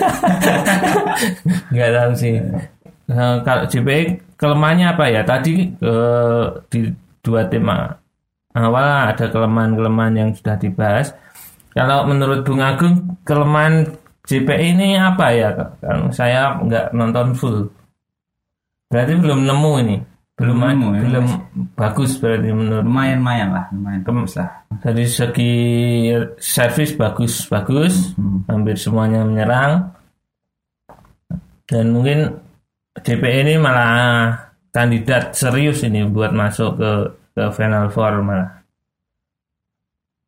nggak 1.72 1.90
tahu 1.94 2.12
sih. 2.16 2.34
Nah, 3.10 3.42
kalau 3.42 3.64
JPI 3.66 4.34
kelemahannya 4.38 4.86
apa 4.94 5.04
ya? 5.10 5.22
Tadi 5.26 5.54
eh, 5.74 6.44
di 6.70 6.80
dua 7.20 7.46
tema. 7.46 7.90
Awal 8.50 9.14
ada 9.14 9.30
kelemahan-kelemahan 9.30 10.14
yang 10.18 10.30
sudah 10.34 10.58
dibahas. 10.58 11.14
Kalau 11.70 12.02
menurut 12.10 12.42
Bung 12.42 12.58
Agung 12.58 13.14
kelemahan 13.22 13.86
JPI 14.26 14.74
ini 14.74 14.88
apa 14.98 15.26
ya 15.30 15.54
kan 15.54 16.10
saya 16.10 16.58
nggak 16.58 16.90
nonton 16.90 17.34
full. 17.38 17.70
Berarti 18.90 19.14
belum 19.14 19.46
nemu 19.46 19.72
ini 19.86 19.96
belum 20.40 20.56
nemu, 20.56 20.88
ya, 20.96 21.02
belum. 21.04 21.26
bagus 21.76 22.16
berarti 22.16 22.48
menurut 22.48 22.84
Lumayan-lumayan 22.88 23.48
lah, 23.52 23.64
lumayan 23.76 24.00
bagus 24.00 24.32
lah. 24.40 24.48
dari 24.80 25.04
segi 25.04 25.54
servis 26.40 26.96
bagus 26.96 27.44
bagus. 27.52 28.16
Hampir 28.48 28.80
semuanya 28.80 29.20
menyerang. 29.20 29.92
Dan 31.68 31.92
mungkin 31.92 32.40
DP 32.96 33.22
ini 33.44 33.54
malah 33.60 34.32
kandidat 34.72 35.36
serius 35.36 35.84
ini 35.84 36.08
buat 36.08 36.32
masuk 36.32 36.80
ke 36.80 36.92
ke 37.36 37.44
final 37.52 37.92
four 37.92 38.24
malah. 38.24 38.64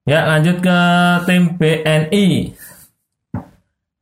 Ya 0.05 0.29
lanjut 0.29 0.61
ke 0.61 0.79
tim 1.25 1.57
BNI 1.57 2.53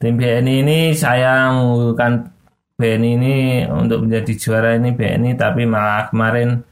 tim 0.00 0.16
BNI 0.16 0.54
ini 0.64 0.78
saya 0.96 1.52
mengunggulkan 1.52 2.32
BNI 2.80 3.10
ini 3.20 3.34
untuk 3.68 4.08
menjadi 4.08 4.32
juara 4.40 4.70
ini 4.80 4.96
BNI 4.96 5.36
tapi 5.36 5.68
malah 5.68 6.08
kemarin 6.08 6.64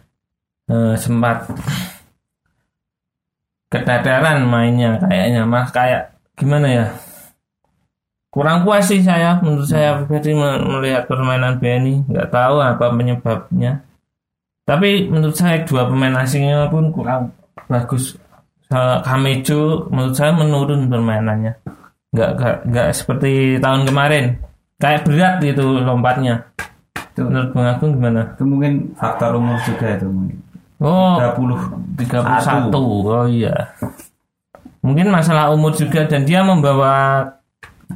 eh, 0.72 0.96
sempat 0.96 1.52
keteteran 3.68 4.48
mainnya 4.48 4.96
kayaknya. 5.04 5.44
Mas 5.44 5.68
kayak 5.68 6.16
gimana 6.34 6.66
ya? 6.66 6.86
Kurang 8.28 8.64
puas 8.64 8.88
sih 8.88 9.00
saya 9.04 9.40
menurut 9.40 9.68
saya 9.68 10.00
pribadi 10.00 10.32
me- 10.36 10.60
melihat 10.64 11.04
permainan 11.08 11.60
BNI 11.60 12.08
nggak 12.08 12.28
tahu 12.32 12.56
apa 12.60 12.86
penyebabnya. 12.92 13.84
Tapi 14.68 15.08
menurut 15.08 15.36
saya 15.36 15.64
dua 15.64 15.88
pemain 15.88 16.24
asingnya 16.24 16.68
pun 16.68 16.92
kurang 16.92 17.32
bagus. 17.68 18.16
Sa- 18.68 19.00
Kamejo 19.00 19.88
menurut 19.92 20.16
saya 20.16 20.32
menurun 20.36 20.88
permainannya. 20.92 21.56
Nggak 22.12 22.30
nggak 22.68 22.88
seperti 22.96 23.60
tahun 23.60 23.84
kemarin 23.88 24.47
kayak 24.78 25.04
berat 25.04 25.34
gitu 25.42 25.82
lompatnya. 25.82 26.46
Itu, 26.94 27.26
menurut 27.26 27.50
Bang 27.50 27.66
Agung 27.66 27.90
gimana? 27.98 28.22
Itu 28.38 28.46
mungkin 28.46 28.94
faktor 28.94 29.34
umur 29.38 29.58
juga 29.66 29.98
itu 29.98 30.06
mungkin. 30.06 30.38
oh 30.78 31.18
30 31.18 32.06
31 32.06 32.70
oh 32.70 33.26
iya. 33.26 33.74
Mungkin 34.78 35.10
masalah 35.10 35.50
umur 35.50 35.74
juga 35.74 36.06
dan 36.06 36.22
dia 36.22 36.46
membawa 36.46 37.26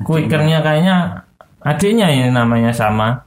quickernya 0.03 0.59
kayaknya 0.67 1.23
adiknya 1.63 2.11
ini 2.11 2.35
namanya 2.35 2.75
sama. 2.75 3.23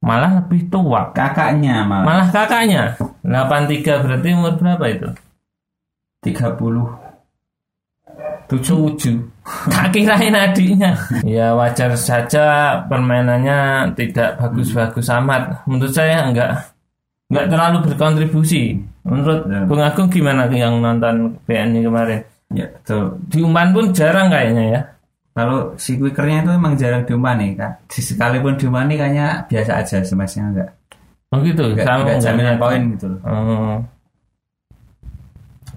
Malah 0.00 0.46
lebih 0.46 0.70
tua. 0.70 1.10
Kakaknya 1.10 1.82
malah. 1.84 2.06
Malah 2.06 2.28
kakaknya. 2.30 2.96
83 3.26 4.00
berarti 4.06 4.28
umur 4.32 4.54
berapa 4.56 4.84
itu? 4.88 5.08
30 6.24 6.99
tujuh 8.50 8.90
tak 9.72 9.94
kirain 9.94 10.34
adiknya. 10.34 10.98
Ya 11.22 11.54
wajar 11.54 11.94
saja 11.94 12.76
permainannya 12.90 13.90
tidak 13.94 14.38
bagus-bagus 14.42 15.06
amat. 15.22 15.62
Menurut 15.70 15.94
saya 15.94 16.26
enggak 16.26 16.74
enggak 17.30 17.46
terlalu 17.46 17.76
berkontribusi. 17.86 18.74
Menurut 19.06 19.46
Ya. 19.48 19.64
Bung 19.64 19.80
Agung 19.80 20.08
gimana 20.10 20.50
yang 20.50 20.82
nonton 20.82 21.38
BNI 21.46 21.80
kemarin? 21.86 22.20
Ya 22.50 22.66
betul. 22.66 23.16
Diumpan 23.30 23.70
pun 23.70 23.94
jarang 23.94 24.28
kayaknya 24.28 24.64
ya. 24.66 24.80
Kalau 25.30 25.72
si 25.78 25.94
quickernya 25.94 26.42
itu 26.42 26.50
emang 26.50 26.74
jarang 26.74 27.06
diumani 27.06 27.54
kan 27.54 27.78
sekalipun 27.86 28.58
diumani 28.58 28.98
kayaknya 28.98 29.46
biasa 29.46 29.72
aja 29.78 29.98
smashnya 30.02 30.44
enggak. 30.50 30.70
Oh 31.30 31.38
gitu? 31.46 31.62
Enggak, 31.70 31.86
sama 31.86 32.02
enggak 32.02 32.18
jaminan 32.18 32.56
poin 32.58 32.82
gitu 32.98 33.06
loh. 33.14 33.20
Oh. 33.22 33.78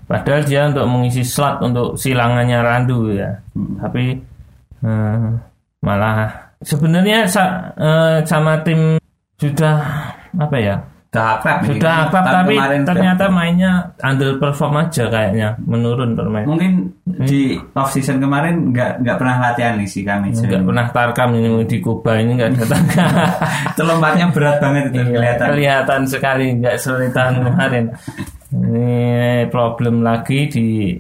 Padahal 0.04 0.42
dia 0.42 0.68
untuk 0.68 0.86
mengisi 0.86 1.22
slot 1.22 1.60
untuk 1.60 1.96
silangannya 1.96 2.60
Randu 2.60 3.12
ya. 3.12 3.32
Hmm. 3.52 3.78
tapi 3.78 4.04
eh, 4.80 5.28
malah 5.80 6.16
sebenarnya 6.60 7.26
sa- 7.26 7.72
eh, 7.74 8.18
sama 8.24 8.60
tim 8.62 9.00
sudah 9.36 9.78
apa 10.34 10.58
ya 10.58 10.76
udah 11.14 11.38
akrab 11.38 11.58
sudah 11.62 11.94
akrab 12.10 12.26
tapi 12.26 12.58
kemarin 12.58 12.82
ternyata 12.84 13.24
udah- 13.24 13.36
mainnya 13.36 13.72
underperform 14.02 14.82
aja 14.82 15.06
kayaknya 15.06 15.54
menurun 15.62 16.18
permain. 16.18 16.50
Mungkin 16.50 16.90
di 17.22 17.54
off 17.78 17.94
season 17.94 18.18
kemarin 18.18 18.74
nggak 18.74 18.98
nggak 18.98 19.18
pernah 19.22 19.38
latihan 19.40 19.78
nih 19.78 19.86
si 19.86 20.02
kami 20.02 20.34
nggak 20.34 20.66
pernah 20.66 20.90
tarkam 20.90 21.38
ini 21.38 21.70
di 21.70 21.78
Kuba 21.78 22.18
ini 22.18 22.34
nggak 22.34 22.50
ada 22.58 22.66
tarkam 22.66 23.10
lompatnya 23.86 24.26
berat 24.34 24.58
banget 24.58 24.84
itu 24.90 25.14
kelihatan. 25.14 25.48
kelihatan 25.54 26.02
sekali 26.10 26.46
nggak 26.58 26.76
tahun 27.12 27.36
kemarin 27.46 27.86
ini 28.54 29.50
problem 29.50 30.06
lagi 30.06 30.46
di 30.48 30.94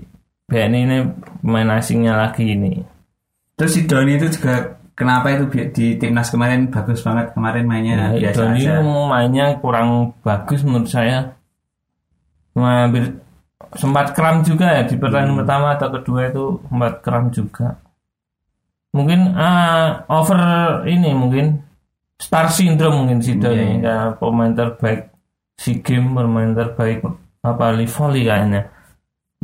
BNI 0.49 0.79
ini 0.83 0.97
pemain 1.39 1.77
asingnya 1.77 2.17
lagi 2.17 2.49
ini. 2.53 2.81
Terus 3.53 3.71
si 3.77 3.81
Doni 3.85 4.17
itu 4.17 4.27
juga 4.33 4.75
kenapa 4.93 5.29
itu 5.33 5.45
di 5.71 5.95
timnas 6.01 6.33
kemarin 6.33 6.67
bagus 6.73 7.05
banget? 7.05 7.31
Kemarin 7.37 7.65
mainnya 7.69 7.93
Ya, 8.13 8.29
biasa 8.33 8.37
Doni 8.41 8.61
aja. 8.65 8.73
mainnya 8.81 9.45
kurang 9.61 10.17
bagus 10.25 10.65
menurut 10.65 10.89
saya. 10.89 11.37
Hampir 12.53 13.17
sempat 13.73 14.13
kram 14.13 14.45
juga 14.45 14.69
ya 14.69 14.81
di 14.85 14.93
pertandingan 15.01 15.41
pertama 15.41 15.73
atau 15.73 15.89
kedua 15.89 16.29
itu 16.29 16.45
sempat 16.69 16.93
kram 17.01 17.33
juga. 17.33 17.81
Mungkin 18.93 19.33
ah, 19.33 20.05
over 20.05 20.41
ini 20.85 21.09
mungkin 21.17 21.57
star 22.21 22.53
syndrome 22.53 23.01
mungkin 23.01 23.19
si 23.25 23.33
Doni. 23.41 23.81
Iya, 23.81 23.85
ya, 23.85 23.97
pemain 24.21 24.53
terbaik 24.53 25.09
si 25.57 25.81
game 25.81 26.13
pemain 26.13 26.53
terbaik 26.53 27.01
apa 27.43 27.75
Livoli 27.75 28.23
kayaknya. 28.23 28.63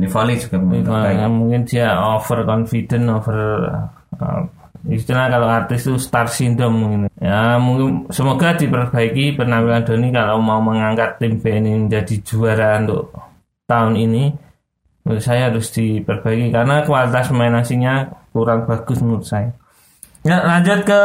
Di 0.00 0.08
volley 0.08 0.40
juga. 0.40 0.56
Nah, 0.56 1.28
mungkin 1.28 1.68
dia 1.68 1.92
over 2.00 2.48
confident 2.48 3.04
over 3.12 3.36
uh, 4.16 4.40
istilah 4.88 5.28
kalau 5.28 5.44
artis 5.44 5.84
itu 5.84 6.00
star 6.00 6.24
syndrome 6.24 6.80
mungkin. 6.80 7.00
Ya 7.20 7.60
mungkin 7.60 8.08
semoga 8.08 8.56
diperbaiki 8.56 9.36
penampilan 9.36 9.84
Doni 9.84 10.08
kalau 10.08 10.40
mau 10.40 10.64
mengangkat 10.64 11.20
tim 11.20 11.36
BNI 11.36 11.84
menjadi 11.84 12.16
juara 12.24 12.80
untuk 12.80 13.12
tahun 13.68 14.00
ini. 14.00 14.24
Menurut 15.04 15.20
saya 15.24 15.52
harus 15.52 15.68
diperbaiki 15.68 16.48
karena 16.48 16.80
kualitas 16.88 17.28
pemain 17.28 17.60
asingnya 17.60 18.08
kurang 18.32 18.64
bagus 18.64 19.04
menurut 19.04 19.28
saya. 19.28 19.52
Ya 20.24 20.40
lanjut 20.40 20.88
ke 20.88 21.02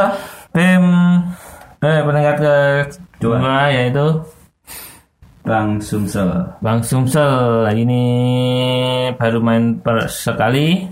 tim 0.56 0.84
eh 1.84 2.00
peringkat 2.00 2.38
ke 2.40 2.56
dua. 3.20 3.68
yaitu 3.72 4.24
Bang 5.46 5.78
Sumsel 5.78 6.58
Bang 6.60 6.82
Sumsel 6.82 7.70
ini 7.78 8.04
baru 9.14 9.40
main 9.40 9.78
per 9.78 10.10
sekali 10.10 10.84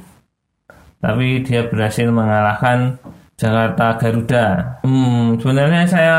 tapi 1.03 1.43
dia 1.43 1.67
berhasil 1.67 2.07
mengalahkan 2.07 2.95
Jakarta 3.35 3.99
Garuda. 3.99 4.45
Hmm, 4.87 5.35
sebenarnya 5.35 5.83
saya 5.83 6.17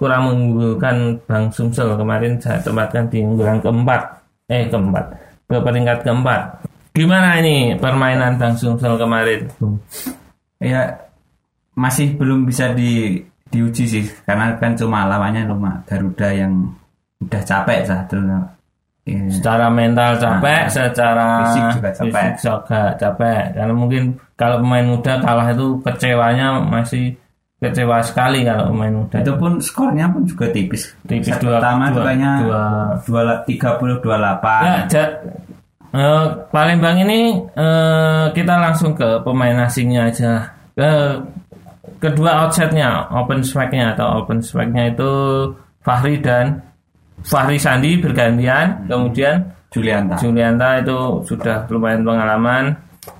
kurang 0.00 0.30
mengunggulkan 0.30 1.20
Bang 1.28 1.52
Sumsel 1.52 1.98
kemarin 1.98 2.40
saya 2.40 2.62
tempatkan 2.64 3.10
di 3.12 3.20
unggulan 3.20 3.60
keempat, 3.60 4.00
eh 4.48 4.64
keempat 4.72 5.04
ke 5.50 5.56
peringkat 5.60 5.98
keempat. 6.00 6.64
Gimana 6.96 7.36
ini 7.44 7.76
permainan 7.76 8.40
Bang 8.40 8.56
Sumsel 8.56 8.96
kemarin? 8.96 9.44
Ya 10.62 10.96
masih 11.76 12.16
belum 12.16 12.48
bisa 12.48 12.72
di 12.72 13.20
diuji 13.48 13.84
sih 13.84 14.04
karena 14.28 14.56
kan 14.60 14.76
cuma 14.76 15.08
lawannya 15.08 15.48
cuma 15.48 15.80
Garuda 15.88 16.28
yang 16.36 16.52
udah 17.18 17.42
capek 17.42 17.78
satu 17.82 18.16
ya, 18.20 18.38
secara 19.32 19.66
mental 19.68 20.14
capek, 20.16 20.68
secara 20.68 21.28
Fisik 21.48 21.64
juga 21.80 21.88
capek. 21.90 22.04
fisik 22.12 22.34
juga 22.44 22.80
capek. 22.94 23.42
Karena 23.56 23.72
mungkin 23.72 24.02
kalau 24.36 24.60
pemain 24.60 24.84
muda 24.84 25.16
kalah 25.18 25.48
itu 25.50 25.80
kecewanya 25.80 26.60
masih 26.60 27.16
kecewa 27.58 27.98
sekali 28.04 28.46
kalau 28.46 28.70
pemain 28.70 28.94
muda. 28.94 29.18
itu 29.18 29.34
pun 29.34 29.58
skornya 29.58 30.06
pun 30.06 30.22
juga 30.22 30.46
tipis 30.48 30.94
Tipis 31.02 31.26
Set 31.26 31.42
dua- 31.42 31.58
pertama 31.58 31.90
dua- 31.90 32.04
kayaknya 32.06 32.32
dua- 32.38 32.94
dua 33.02 33.22
tiga 33.42 33.70
puluh 33.74 33.96
dua 33.98 34.14
Ya, 34.14 34.18
delapan 34.20 34.62
ja- 34.86 35.16
Eh, 35.88 36.26
Palembang 36.52 37.00
ini 37.00 37.32
eh, 37.48 38.24
kita 38.30 38.60
langsung 38.60 38.92
ke 38.92 39.24
pemain 39.24 39.56
asingnya 39.64 40.12
aja. 40.12 40.52
Eh, 40.76 41.16
kedua 41.96 42.44
outsetnya, 42.44 43.08
open 43.08 43.40
spec-nya 43.40 43.96
atau 43.96 44.20
open 44.20 44.44
spec-nya 44.44 44.92
itu 44.92 45.08
Fahri 45.80 46.20
dan 46.20 46.60
Fahri 47.24 47.58
Sandi 47.58 47.98
bergantian. 47.98 48.86
Kemudian 48.86 49.42
Julianta. 49.68 50.16
Julianta 50.16 50.80
itu 50.80 51.22
sudah 51.24 51.68
lumayan 51.68 52.02
pengalaman. 52.04 52.64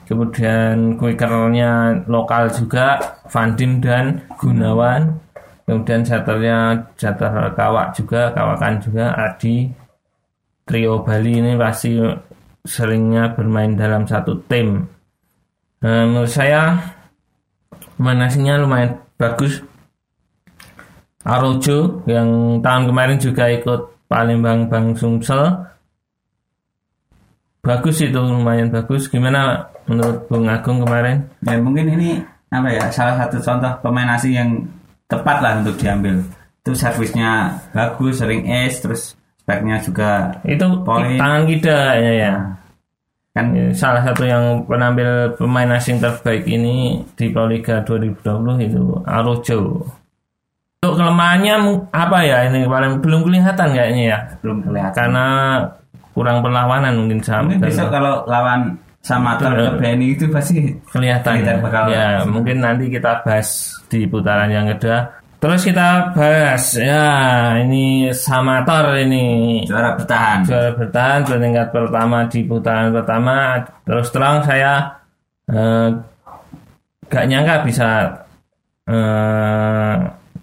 Kemudian 0.09 0.97
quickernya 0.97 2.05
lokal 2.09 2.49
juga, 2.53 2.97
Vandim 3.29 3.81
dan 3.81 4.25
Gunawan. 4.41 5.21
Kemudian 5.69 6.01
setternya 6.01 6.81
setter 6.97 7.53
Kawak 7.53 7.93
juga, 7.93 8.33
Kawakan 8.33 8.81
juga, 8.81 9.13
Adi. 9.13 9.69
Trio 10.65 11.01
Bali 11.01 11.41
ini 11.41 11.57
pasti 11.57 11.97
seringnya 12.65 13.33
bermain 13.33 13.73
dalam 13.77 14.05
satu 14.05 14.37
tim. 14.49 14.85
Nah, 15.81 16.05
menurut 16.05 16.29
saya 16.29 16.77
manasnya 17.97 18.61
lumayan 18.61 19.01
bagus. 19.17 19.65
Arojo 21.27 22.07
yang 22.07 22.61
tahun 22.63 22.85
kemarin 22.91 23.19
juga 23.19 23.51
ikut 23.51 24.07
Palembang 24.07 24.71
Bang 24.71 24.95
Sumsel 24.95 25.69
bagus 27.69 28.01
itu 28.01 28.17
lumayan 28.17 28.73
bagus. 28.73 29.11
Gimana 29.13 29.69
menurut 29.85 30.25
Bung 30.31 30.49
Agung 30.49 30.81
kemarin? 30.81 31.27
Ya 31.45 31.61
mungkin 31.61 31.91
ini 31.93 32.23
apa 32.49 32.69
ya 32.73 32.89
salah 32.89 33.21
satu 33.21 33.37
contoh 33.45 33.73
pemain 33.85 34.09
asing 34.17 34.33
yang 34.33 34.51
tepat 35.05 35.45
lah 35.45 35.61
untuk 35.61 35.77
diambil. 35.77 36.25
Itu 36.65 36.73
servisnya 36.73 37.61
bagus, 37.77 38.21
sering 38.21 38.49
ace, 38.49 38.81
terus 38.81 39.03
speknya 39.45 39.81
juga 39.81 40.37
itu 40.45 40.65
Poin. 40.85 41.17
tangan 41.17 41.45
kita 41.45 41.77
ya 42.01 42.13
ya. 42.17 42.33
Kan? 43.37 43.55
Ya, 43.55 43.71
salah 43.77 44.03
satu 44.03 44.25
yang 44.27 44.65
penampil 44.67 45.37
pemain 45.37 45.77
asing 45.77 46.01
terbaik 46.01 46.49
ini 46.49 47.05
di 47.15 47.31
Proliga 47.31 47.85
2020 47.85 48.67
itu 48.67 48.83
Arojo 49.07 49.85
untuk 50.79 50.95
kelemahannya 50.95 51.55
apa 51.91 52.19
ya 52.23 52.47
ini 52.47 52.63
paling 52.71 53.03
belum 53.03 53.27
kelihatan 53.27 53.69
kayaknya 53.75 54.05
ya? 54.15 54.19
Belum 54.39 54.63
kelihatan. 54.63 54.95
karena 54.95 55.27
kurang 56.15 56.39
perlawanan 56.39 56.95
mungkin 56.95 57.19
sama 57.19 57.51
Mungkin 57.51 57.67
besok 57.67 57.91
kalau 57.91 58.23
lawan 58.31 58.79
sama 59.03 59.35
BNI 59.43 60.07
itu 60.15 60.31
pasti 60.31 60.71
kelihatan 60.95 61.43
Kelihatan 61.43 61.59
ya. 61.59 61.63
bakal- 61.67 61.91
ya 61.91 62.07
mungkin 62.31 62.63
nanti 62.63 62.87
kita 62.87 63.27
bahas 63.27 63.75
di 63.91 64.07
putaran 64.07 64.55
yang 64.55 64.71
kedua. 64.71 65.19
Terus 65.39 65.67
kita 65.67 66.15
bahas 66.15 66.63
ya 66.79 67.07
ini 67.59 68.15
Samator 68.15 69.03
ini. 69.03 69.63
Juara 69.67 69.99
bertahan. 69.99 70.47
juara 70.47 70.71
bertahan 70.79 71.21
peringkat 71.27 71.69
pertama 71.75 72.23
di 72.31 72.41
putaran 72.47 72.95
pertama. 72.95 73.67
Terus 73.83 74.07
terang 74.15 74.47
saya 74.47 74.95
eh, 75.51 75.89
gak 77.07 77.27
nyangka 77.27 77.55
bisa 77.67 77.89
eh, 78.87 79.48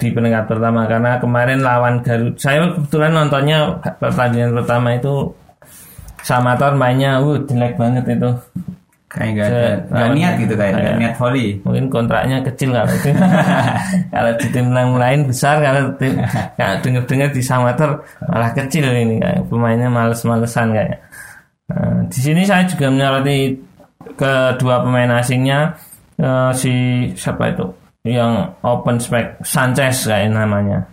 di 0.06 0.14
peringkat 0.14 0.46
pertama 0.46 0.86
karena 0.86 1.18
kemarin 1.18 1.66
lawan 1.66 2.06
Garut. 2.06 2.38
Saya 2.38 2.70
kebetulan 2.70 3.12
nontonnya 3.12 3.74
pertandingan 3.98 4.54
pertama 4.54 4.94
itu 4.94 5.34
Samator 6.22 6.78
mainnya 6.78 7.18
uh 7.18 7.38
jelek 7.42 7.74
banget 7.74 8.06
itu. 8.06 8.30
Kayak 9.06 9.32
nggak 9.32 9.48
ada, 9.48 9.64
nggak 9.88 10.10
niat 10.18 10.34
gitu 10.44 10.54
kayak 10.54 10.74
Kayak- 10.76 10.98
niat 11.00 11.16
volley. 11.16 11.48
mungkin 11.64 11.86
kontraknya 11.88 12.38
kecil 12.44 12.70
kalau 12.70 12.92
itu. 12.92 13.10
Kalau 14.14 14.32
di 14.36 14.48
tim 14.52 14.66
yang 14.70 14.92
lain 14.96 15.20
besar 15.26 15.56
kalau 15.60 15.82
tim 15.96 16.14
kalau 16.58 16.76
dengar-dengar 16.84 17.30
di 17.32 17.42
Samator 17.42 17.90
malah 18.28 18.52
kecil 18.52 18.86
ini 18.86 19.18
kayak 19.18 19.48
pemainnya 19.48 19.88
males-malesan 19.88 20.68
kayak. 20.72 21.00
Nah, 21.66 22.06
di 22.12 22.20
sini 22.20 22.42
saya 22.44 22.68
juga 22.68 22.92
menyoroti 22.92 23.56
kedua 24.20 24.84
pemain 24.84 25.18
asingnya 25.18 25.74
eh, 26.16 26.52
si 26.54 26.74
siapa 27.16 27.56
itu 27.56 27.66
yang 28.06 28.54
open 28.62 29.02
spec 29.02 29.42
Sanchez 29.42 30.06
kayak 30.06 30.30
namanya. 30.30 30.86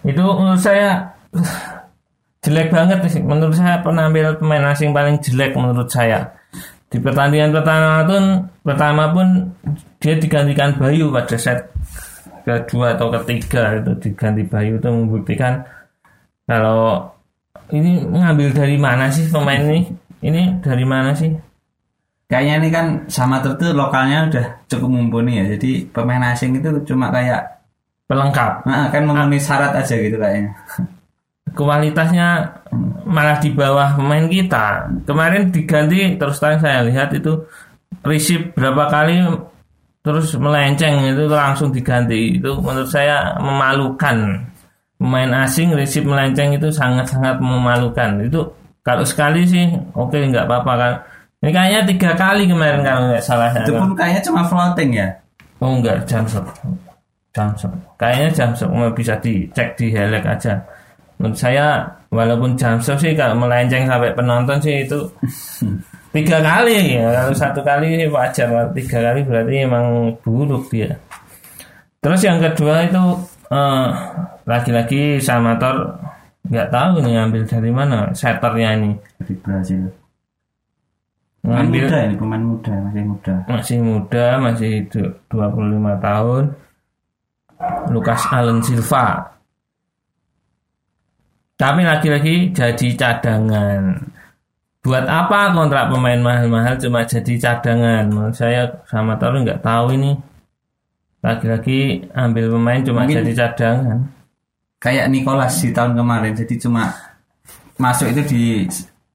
Itu 0.00 0.24
menurut 0.24 0.64
saya 0.64 1.12
jelek 2.44 2.72
banget 2.72 3.04
sih. 3.12 3.20
Menurut 3.20 3.52
saya 3.52 3.84
penampil 3.84 4.40
pemain 4.40 4.72
asing 4.72 4.96
paling 4.96 5.20
jelek 5.20 5.52
menurut 5.52 5.92
saya. 5.92 6.32
Di 6.88 6.96
pertandingan 6.96 7.52
pertama 7.52 8.00
pun 8.08 8.48
pertama 8.64 9.12
pun 9.12 9.52
dia 10.00 10.16
digantikan 10.16 10.72
Bayu 10.80 11.12
pada 11.12 11.36
set 11.36 11.68
kedua 12.48 12.96
atau 12.96 13.12
ketiga 13.20 13.76
itu 13.76 13.92
diganti 14.08 14.40
Bayu 14.48 14.80
itu 14.80 14.88
membuktikan 14.88 15.68
kalau 16.48 17.12
ini 17.68 18.08
ngambil 18.08 18.56
dari 18.56 18.80
mana 18.80 19.12
sih 19.12 19.28
pemain 19.28 19.60
ini? 19.60 19.84
Ini 20.24 20.64
dari 20.64 20.88
mana 20.88 21.12
sih 21.12 21.28
Kayaknya 22.28 22.54
ini 22.60 22.68
kan 22.68 22.86
sama 23.08 23.40
tuh 23.40 23.72
lokalnya 23.72 24.28
udah 24.28 24.46
cukup 24.68 24.88
mumpuni 24.92 25.40
ya. 25.40 25.56
Jadi 25.56 25.88
pemain 25.88 26.20
asing 26.36 26.60
itu 26.60 26.68
cuma 26.84 27.08
kayak 27.08 27.40
pelengkap. 28.04 28.68
Nah, 28.68 28.92
kan 28.92 29.02
memenuhi 29.08 29.40
syarat 29.40 29.72
aja 29.72 29.96
gitu 29.96 30.20
kayaknya. 30.20 30.52
kualitasnya 31.56 32.60
malah 33.08 33.40
di 33.40 33.48
bawah 33.56 33.96
pemain 33.96 34.28
kita. 34.28 34.92
Kemarin 35.08 35.48
diganti 35.48 36.20
terus 36.20 36.36
terang 36.36 36.60
saya 36.60 36.84
lihat 36.84 37.16
itu 37.16 37.48
receive 38.04 38.52
berapa 38.52 38.86
kali 38.92 39.24
terus 40.04 40.36
melenceng 40.36 41.08
itu 41.08 41.24
langsung 41.32 41.72
diganti. 41.72 42.36
Itu 42.36 42.60
menurut 42.60 42.92
saya 42.92 43.40
memalukan. 43.40 44.44
Pemain 45.00 45.48
asing 45.48 45.72
receive 45.72 46.04
melenceng 46.04 46.52
itu 46.52 46.68
sangat-sangat 46.68 47.40
memalukan. 47.40 48.20
Itu 48.20 48.52
kalau 48.84 49.02
sekali 49.08 49.48
sih 49.48 49.64
oke 49.96 50.14
nggak 50.14 50.44
apa-apa 50.44 50.72
kan 50.76 50.94
ini 51.38 51.50
kayaknya 51.54 51.80
tiga 51.86 52.10
kali 52.18 52.50
kemarin 52.50 52.82
kalau 52.82 53.14
nggak 53.14 53.22
salah 53.22 53.54
Itu 53.54 53.70
pun 53.78 53.94
kayaknya 53.94 54.22
cuma 54.26 54.42
floating 54.42 54.90
ya. 54.90 55.08
Oh 55.62 55.78
enggak, 55.78 56.02
Jamsok. 56.06 56.42
Jamsok. 57.30 57.70
Kayaknya 57.94 58.58
mau 58.74 58.90
bisa 58.90 59.14
dicek 59.22 59.78
di 59.78 59.94
Helek 59.94 60.26
aja. 60.26 60.58
Menurut 61.18 61.38
saya 61.38 61.86
walaupun 62.10 62.58
Jamsok 62.58 62.98
sih 62.98 63.14
kalau 63.14 63.38
melenceng 63.38 63.86
sampai 63.86 64.14
penonton 64.18 64.58
sih 64.58 64.82
itu 64.82 64.98
tiga 66.14 66.42
kali 66.42 66.98
ya. 66.98 67.06
Kalau 67.22 67.34
satu 67.34 67.60
kali 67.62 68.02
sih 68.02 68.10
wajar, 68.10 68.46
kalau 68.50 68.70
tiga 68.74 68.98
kali 68.98 69.20
berarti 69.22 69.54
emang 69.62 69.86
buruk 70.26 70.66
dia. 70.74 70.90
Terus 72.02 72.22
yang 72.22 72.42
kedua 72.42 72.82
itu 72.82 73.02
eh, 73.54 73.88
lagi-lagi 74.42 75.22
Samator 75.22 76.02
nggak 76.50 76.70
tahu 76.70 77.02
nih 77.02 77.12
ngambil 77.14 77.42
dari 77.46 77.70
mana 77.70 78.10
setternya 78.10 78.74
ini. 78.74 78.90
Dari 79.22 79.34
Brazil. 79.38 80.07
Pemain 81.38 81.64
Ngambil 81.64 81.82
muda 81.86 81.98
ini 82.02 82.14
pemain 82.18 82.42
muda 82.44 82.72
masih 82.82 83.04
muda. 83.04 83.34
masih 83.46 83.78
muda, 83.80 84.26
masih 84.38 84.72
du- 84.90 85.14
25 85.30 85.94
tahun. 85.98 86.44
Lukas 87.88 88.22
Allen 88.28 88.58
Silva. 88.60 89.06
Tapi 91.54 91.82
lagi-lagi 91.82 92.54
jadi 92.54 92.88
cadangan. 92.94 93.98
Buat 94.78 95.04
apa 95.04 95.50
kontrak 95.50 95.90
pemain 95.90 96.20
mahal-mahal 96.22 96.78
cuma 96.78 97.02
jadi 97.02 97.34
cadangan? 97.34 98.06
Menurut 98.06 98.34
saya 98.34 98.78
sama 98.86 99.18
tahu 99.18 99.42
nggak 99.42 99.58
tahu 99.58 99.94
ini. 99.94 100.14
Lagi-lagi 101.18 102.06
ambil 102.14 102.46
pemain 102.52 102.80
cuma 102.82 103.02
Mungkin- 103.02 103.26
jadi 103.26 103.32
cadangan. 103.34 103.98
Kayak 104.78 105.10
Nicholas 105.10 105.58
di 105.58 105.74
tahun 105.74 105.98
kemarin. 105.98 106.32
Jadi 106.38 106.54
cuma 106.62 106.94
masuk 107.74 108.06
itu 108.10 108.22
di 108.22 108.42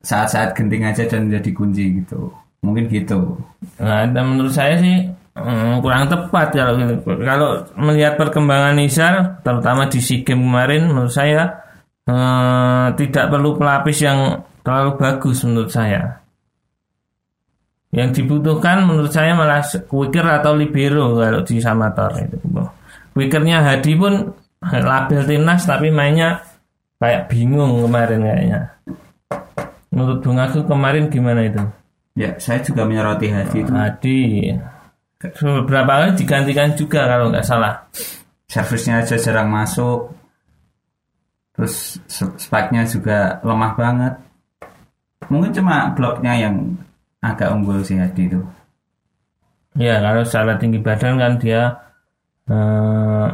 saat-saat 0.03 0.51
genting 0.53 0.83
aja 0.83 1.07
dan 1.07 1.31
jadi 1.31 1.51
kunci 1.55 2.03
gitu. 2.03 2.29
Mungkin 2.63 2.87
gitu. 2.91 3.39
Nah, 3.79 4.07
dan 4.07 4.23
menurut 4.35 4.51
saya 4.51 4.79
sih 4.79 5.07
hmm, 5.35 5.79
kurang 5.79 6.07
tepat 6.11 6.55
kalau 6.55 6.79
gitu. 6.79 6.95
kalau 7.23 7.49
melihat 7.79 8.15
perkembangan 8.19 8.75
Nizar 8.75 9.43
terutama 9.43 9.87
di 9.87 9.99
SEA 9.99 10.23
Games 10.23 10.43
kemarin 10.43 10.91
menurut 10.91 11.11
saya 11.11 11.59
eh, 12.07 12.87
tidak 12.99 13.25
perlu 13.31 13.55
pelapis 13.59 13.97
yang 14.03 14.43
terlalu 14.63 14.91
bagus 14.99 15.43
menurut 15.43 15.71
saya. 15.71 16.23
Yang 17.93 18.23
dibutuhkan 18.23 18.89
menurut 18.89 19.13
saya 19.13 19.37
malah 19.37 19.61
quicker 19.85 20.25
atau 20.25 20.57
libero 20.57 21.13
kalau 21.13 21.45
di 21.45 21.61
Samator 21.61 22.11
itu. 22.25 22.39
Quickernya 23.13 23.61
Hadi 23.61 23.93
pun 23.93 24.33
label 24.65 25.21
timnas 25.29 25.69
tapi 25.69 25.93
mainnya 25.93 26.41
kayak 26.97 27.29
bingung 27.29 27.85
kemarin 27.85 28.25
kayaknya. 28.25 28.61
Menurut 29.93 30.25
Bung 30.25 30.41
Agus 30.41 30.65
kemarin 30.65 31.13
gimana 31.13 31.45
itu? 31.45 31.61
Ya, 32.17 32.33
saya 32.41 32.65
juga 32.65 32.89
menyoroti 32.89 33.29
Hadi 33.29 33.57
itu. 33.61 33.69
Hadi 33.69 34.21
beberapa 35.39 36.03
kali 36.03 36.19
digantikan 36.19 36.73
juga 36.73 37.05
kalau 37.05 37.29
nggak 37.29 37.45
salah. 37.45 37.85
Servisnya 38.49 39.05
aja 39.05 39.15
jarang 39.15 39.53
masuk. 39.53 40.11
Terus 41.53 42.01
spike-nya 42.41 42.89
juga 42.89 43.37
lemah 43.45 43.73
banget. 43.77 44.13
Mungkin 45.29 45.53
cuma 45.53 45.93
bloknya 45.93 46.33
yang 46.41 46.73
agak 47.21 47.53
unggul 47.53 47.85
sih 47.85 48.01
Hadi 48.01 48.33
itu. 48.33 48.41
Ya 49.77 50.01
kalau 50.01 50.25
secara 50.25 50.57
tinggi 50.57 50.81
badan 50.81 51.17
kan 51.21 51.33
dia 51.37 51.61
eh, 52.49 53.27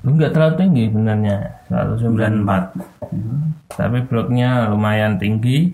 nggak 0.00 0.30
terlalu 0.30 0.54
tinggi 0.56 0.82
sebenarnya 0.88 1.36
194 1.68 3.10
94. 3.10 3.70
tapi 3.70 3.98
bloknya 4.04 4.68
lumayan 4.68 5.16
tinggi 5.16 5.72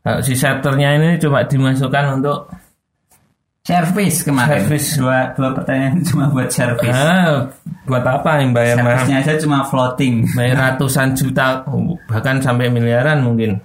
Kalau 0.00 0.20
si 0.20 0.32
setternya 0.32 0.96
ini 0.96 1.08
coba 1.16 1.44
dimasukkan 1.44 2.04
untuk 2.16 2.48
Servis 3.60 4.24
kemarin. 4.24 4.64
Servis. 4.64 4.96
Dua, 4.96 5.30
dua 5.36 5.52
pertanyaan 5.52 6.00
cuma 6.08 6.26
buat 6.26 6.48
servis. 6.48 6.90
ah, 6.90 7.44
buat 7.84 8.00
apa 8.00 8.40
yang 8.40 8.50
bayar 8.50 8.80
mahal? 8.80 9.04
Servisnya 9.04 9.16
aja 9.20 9.32
cuma 9.36 9.58
floating. 9.68 10.24
bayar 10.32 10.56
ratusan 10.72 11.12
juta 11.12 11.60
bahkan 12.08 12.40
sampai 12.40 12.66
miliaran 12.66 13.20
mungkin 13.20 13.60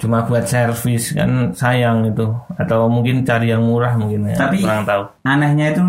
cuma 0.00 0.24
buat 0.24 0.44
servis 0.44 1.12
kan 1.12 1.52
sayang 1.52 2.08
itu 2.08 2.24
atau 2.58 2.88
mungkin 2.88 3.22
cari 3.22 3.48
yang 3.48 3.62
murah 3.62 3.94
mungkin 3.94 4.26
ya 4.26 4.34
Tapi- 4.34 4.60
kurang 4.60 4.82
tahu 4.82 5.02
Anehnya 5.22 5.70
itu 5.70 5.82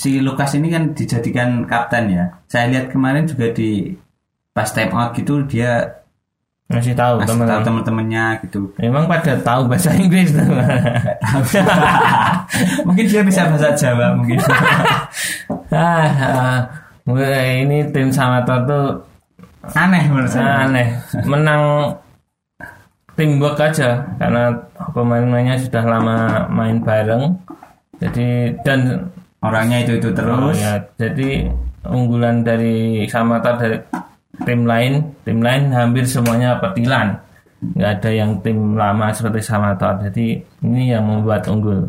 si 0.00 0.24
Lukas 0.24 0.56
ini 0.56 0.72
kan 0.72 0.96
dijadikan 0.96 1.68
kapten 1.68 2.08
ya. 2.08 2.24
Saya 2.48 2.72
lihat 2.72 2.88
kemarin 2.88 3.28
juga 3.28 3.52
di 3.52 3.92
pas 4.56 4.72
time 4.72 4.96
out 4.96 5.12
gitu 5.12 5.44
dia 5.44 6.00
masih 6.70 6.94
tahu 6.94 7.18
ngasih 7.18 7.26
tahu 7.26 7.34
teman-teman 7.34 7.66
teman-temannya 7.66 8.24
gitu. 8.46 8.60
memang 8.78 9.10
pada 9.10 9.34
tahu 9.42 9.66
bahasa 9.66 9.90
Inggris 9.90 10.30
mungkin 12.86 13.04
dia 13.10 13.26
bisa 13.26 13.50
bahasa 13.50 13.74
Jawa 13.74 14.14
mungkin. 14.14 14.38
ah, 15.74 16.62
ah, 17.10 17.42
ini 17.58 17.90
tim 17.90 18.14
Samator 18.14 18.70
tuh 18.70 18.86
Aneh 19.74 20.08
menurut 20.08 20.30
saya. 20.30 20.64
aneh 20.64 20.88
menang 21.26 21.92
teamwork 23.18 23.60
aja 23.60 24.06
karena 24.16 24.56
pemain-pemainnya 24.96 25.60
sudah 25.60 25.84
lama 25.84 26.48
main 26.48 26.80
bareng 26.80 27.36
jadi 28.00 28.56
dan 28.64 29.10
Orangnya 29.40 29.88
itu 29.88 29.96
itu 29.96 30.08
Oh, 30.12 30.16
terus. 30.16 30.56
ya, 30.60 30.76
jadi 31.00 31.48
unggulan 31.88 32.44
dari 32.44 33.04
Samatar 33.08 33.56
dari 33.56 33.76
tim 34.44 34.68
lain, 34.68 35.00
tim 35.24 35.40
lain 35.40 35.72
hampir 35.72 36.04
semuanya 36.04 36.60
petilan. 36.60 37.16
Nggak 37.60 37.90
ada 38.00 38.10
yang 38.12 38.30
tim 38.44 38.76
lama 38.76 39.08
seperti 39.12 39.40
Samatar. 39.40 40.00
Jadi 40.08 40.40
ini 40.60 40.92
yang 40.92 41.08
membuat 41.08 41.48
unggul. 41.48 41.88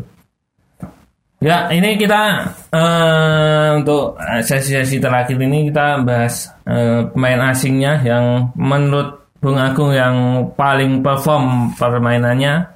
Ya, 1.42 1.66
ini 1.74 1.98
kita 1.98 2.46
eh, 2.70 3.68
untuk 3.74 4.14
sesi-sesi 4.46 5.02
terakhir 5.02 5.36
ini 5.36 5.68
kita 5.68 6.00
bahas 6.06 6.46
eh, 6.64 7.02
pemain 7.10 7.50
asingnya 7.50 7.98
yang 8.00 8.54
menurut 8.54 9.26
Bung 9.42 9.58
Agung 9.58 9.90
yang 9.90 10.46
paling 10.54 11.02
perform 11.02 11.74
permainannya 11.76 12.72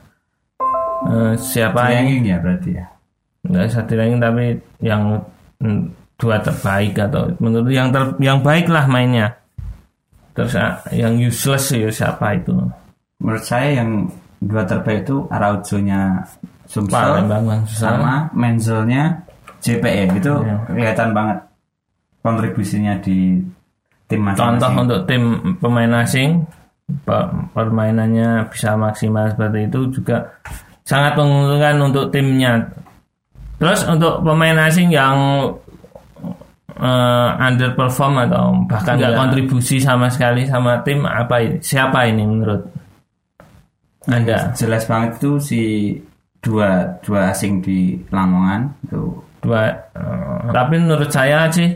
Eh, 1.06 1.38
siapa? 1.38 1.86
Bayangin 1.86 2.24
ya 2.26 2.36
berarti 2.42 2.70
ya. 2.74 2.86
Nggak 3.46 3.64
usah 3.68 3.84
dirangin 3.84 4.18
tapi 4.18 4.44
yang 4.80 5.22
dua 6.16 6.36
terbaik 6.40 6.96
atau 6.96 7.28
menurut 7.38 7.68
yang 7.68 7.88
ter, 7.90 8.02
yang 8.18 8.40
baik 8.40 8.66
lah 8.66 8.84
mainnya. 8.86 9.36
Terus 10.32 10.52
ah, 10.54 10.80
yang 10.92 11.16
useless 11.16 11.72
ya 11.72 11.88
siapa 11.88 12.36
itu? 12.36 12.52
Menurut 13.20 13.40
saya 13.40 13.80
yang 13.80 14.04
dua 14.36 14.64
terbaik 14.64 15.08
itu 15.08 15.24
Araujo-nya 15.28 16.20
Sumsel 16.68 17.24
sama 17.70 18.28
Menzelnya 18.36 19.24
JPE 19.64 20.20
itu 20.20 20.32
Iya. 20.44 20.56
kelihatan 20.68 21.10
banget 21.16 21.38
kontribusinya 22.20 22.98
di 23.00 23.40
tim 24.06 24.20
masing-masing. 24.20 24.38
contoh 24.38 24.70
untuk 24.76 25.00
tim 25.08 25.22
pemain 25.58 26.04
asing 26.04 26.44
pe- 27.02 27.30
permainannya 27.50 28.46
bisa 28.50 28.74
maksimal 28.76 29.30
seperti 29.30 29.66
itu 29.66 29.80
juga 29.90 30.36
sangat 30.82 31.18
menguntungkan 31.18 31.76
untuk 31.82 32.10
timnya 32.10 32.66
terus 33.56 33.80
untuk 33.88 34.20
pemain 34.20 34.68
asing 34.68 34.92
yang 34.92 35.16
eh, 36.76 37.30
underperform 37.40 38.28
atau 38.28 38.44
bahkan 38.68 39.00
nggak 39.00 39.12
Iya. 39.12 39.18
kontribusi 39.18 39.76
sama 39.80 40.12
sekali 40.12 40.44
sama 40.44 40.84
tim 40.84 41.04
apa 41.08 41.40
ini? 41.40 41.56
siapa 41.64 42.04
ini 42.04 42.22
menurut 42.24 42.62
anda? 44.06 44.54
Jelas 44.54 44.86
banget 44.86 45.18
itu 45.18 45.30
si 45.42 45.62
dua 46.38 46.94
dua 47.02 47.34
asing 47.34 47.58
di 47.58 47.98
Lamongan 48.14 48.70
itu. 48.86 49.02
Dua 49.42 49.66
eh, 49.66 50.46
tapi 50.54 50.78
menurut 50.78 51.10
saya 51.10 51.50
sih 51.50 51.74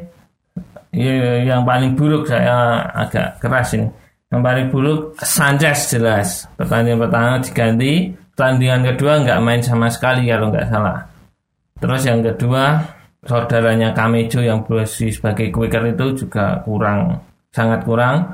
ya, 0.94 1.42
yang 1.42 1.66
paling 1.66 1.98
buruk 1.98 2.30
saya 2.30 2.86
agak 2.94 3.40
keras 3.42 3.74
ini. 3.74 3.88
Yang 4.30 4.42
paling 4.46 4.66
buruk 4.70 5.00
Sanchez 5.18 5.90
jelas. 5.90 6.46
Pertandingan 6.54 7.02
pertama 7.02 7.42
diganti 7.42 8.14
pertandingan 8.30 8.94
kedua 8.94 9.12
nggak 9.26 9.40
main 9.42 9.60
sama 9.60 9.90
sekali 9.90 10.30
kalau 10.30 10.54
nggak 10.54 10.70
salah 10.70 11.09
terus 11.80 12.04
yang 12.06 12.20
kedua 12.20 12.78
saudaranya 13.24 13.92
Kamejo 13.92 14.40
yang 14.40 14.64
berusia 14.64 15.12
sebagai 15.12 15.52
quicker 15.52 15.84
itu 15.92 16.24
juga 16.24 16.60
kurang 16.64 17.20
sangat 17.50 17.82
kurang. 17.84 18.30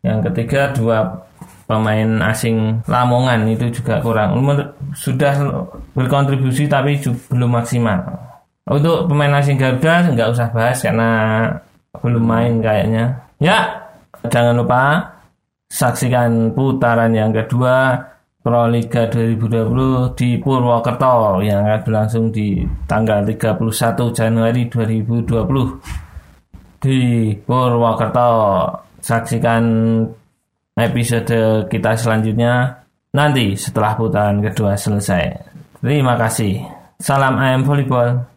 Yang 0.00 0.32
ketiga 0.32 0.72
dua 0.72 1.28
pemain 1.68 2.08
asing 2.32 2.80
Lamongan 2.88 3.44
itu 3.52 3.68
juga 3.68 4.00
kurang. 4.00 4.40
Sudah 4.96 5.36
berkontribusi 5.92 6.64
tapi 6.66 6.96
belum 7.28 7.60
maksimal. 7.60 8.00
Untuk 8.70 9.10
pemain 9.10 9.34
asing 9.42 9.58
Garuda 9.60 10.08
nggak 10.14 10.30
usah 10.30 10.48
bahas 10.54 10.78
karena 10.80 11.10
belum 12.00 12.24
main 12.24 12.52
kayaknya. 12.62 13.18
Ya 13.42 13.86
jangan 14.30 14.56
lupa 14.56 14.82
saksikan 15.70 16.50
putaran 16.56 17.14
yang 17.14 17.30
kedua 17.30 18.08
Pro 18.40 18.64
Liga 18.72 19.04
2020 19.04 20.16
di 20.16 20.40
Purwokerto 20.40 21.44
yang 21.44 21.60
akan 21.60 21.80
berlangsung 21.84 22.32
di 22.32 22.64
tanggal 22.88 23.20
31 23.20 23.60
Januari 24.16 24.64
2020 24.64 26.80
di 26.80 26.98
Purwokerto. 27.36 28.32
Saksikan 29.00 29.64
episode 30.72 31.68
kita 31.68 31.92
selanjutnya 31.96 32.80
nanti 33.12 33.56
setelah 33.60 33.92
putaran 33.92 34.40
kedua 34.40 34.72
selesai. 34.72 35.24
Terima 35.84 36.16
kasih. 36.16 36.64
Salam 36.96 37.36
ayam 37.36 37.64
volleyball. 37.64 38.29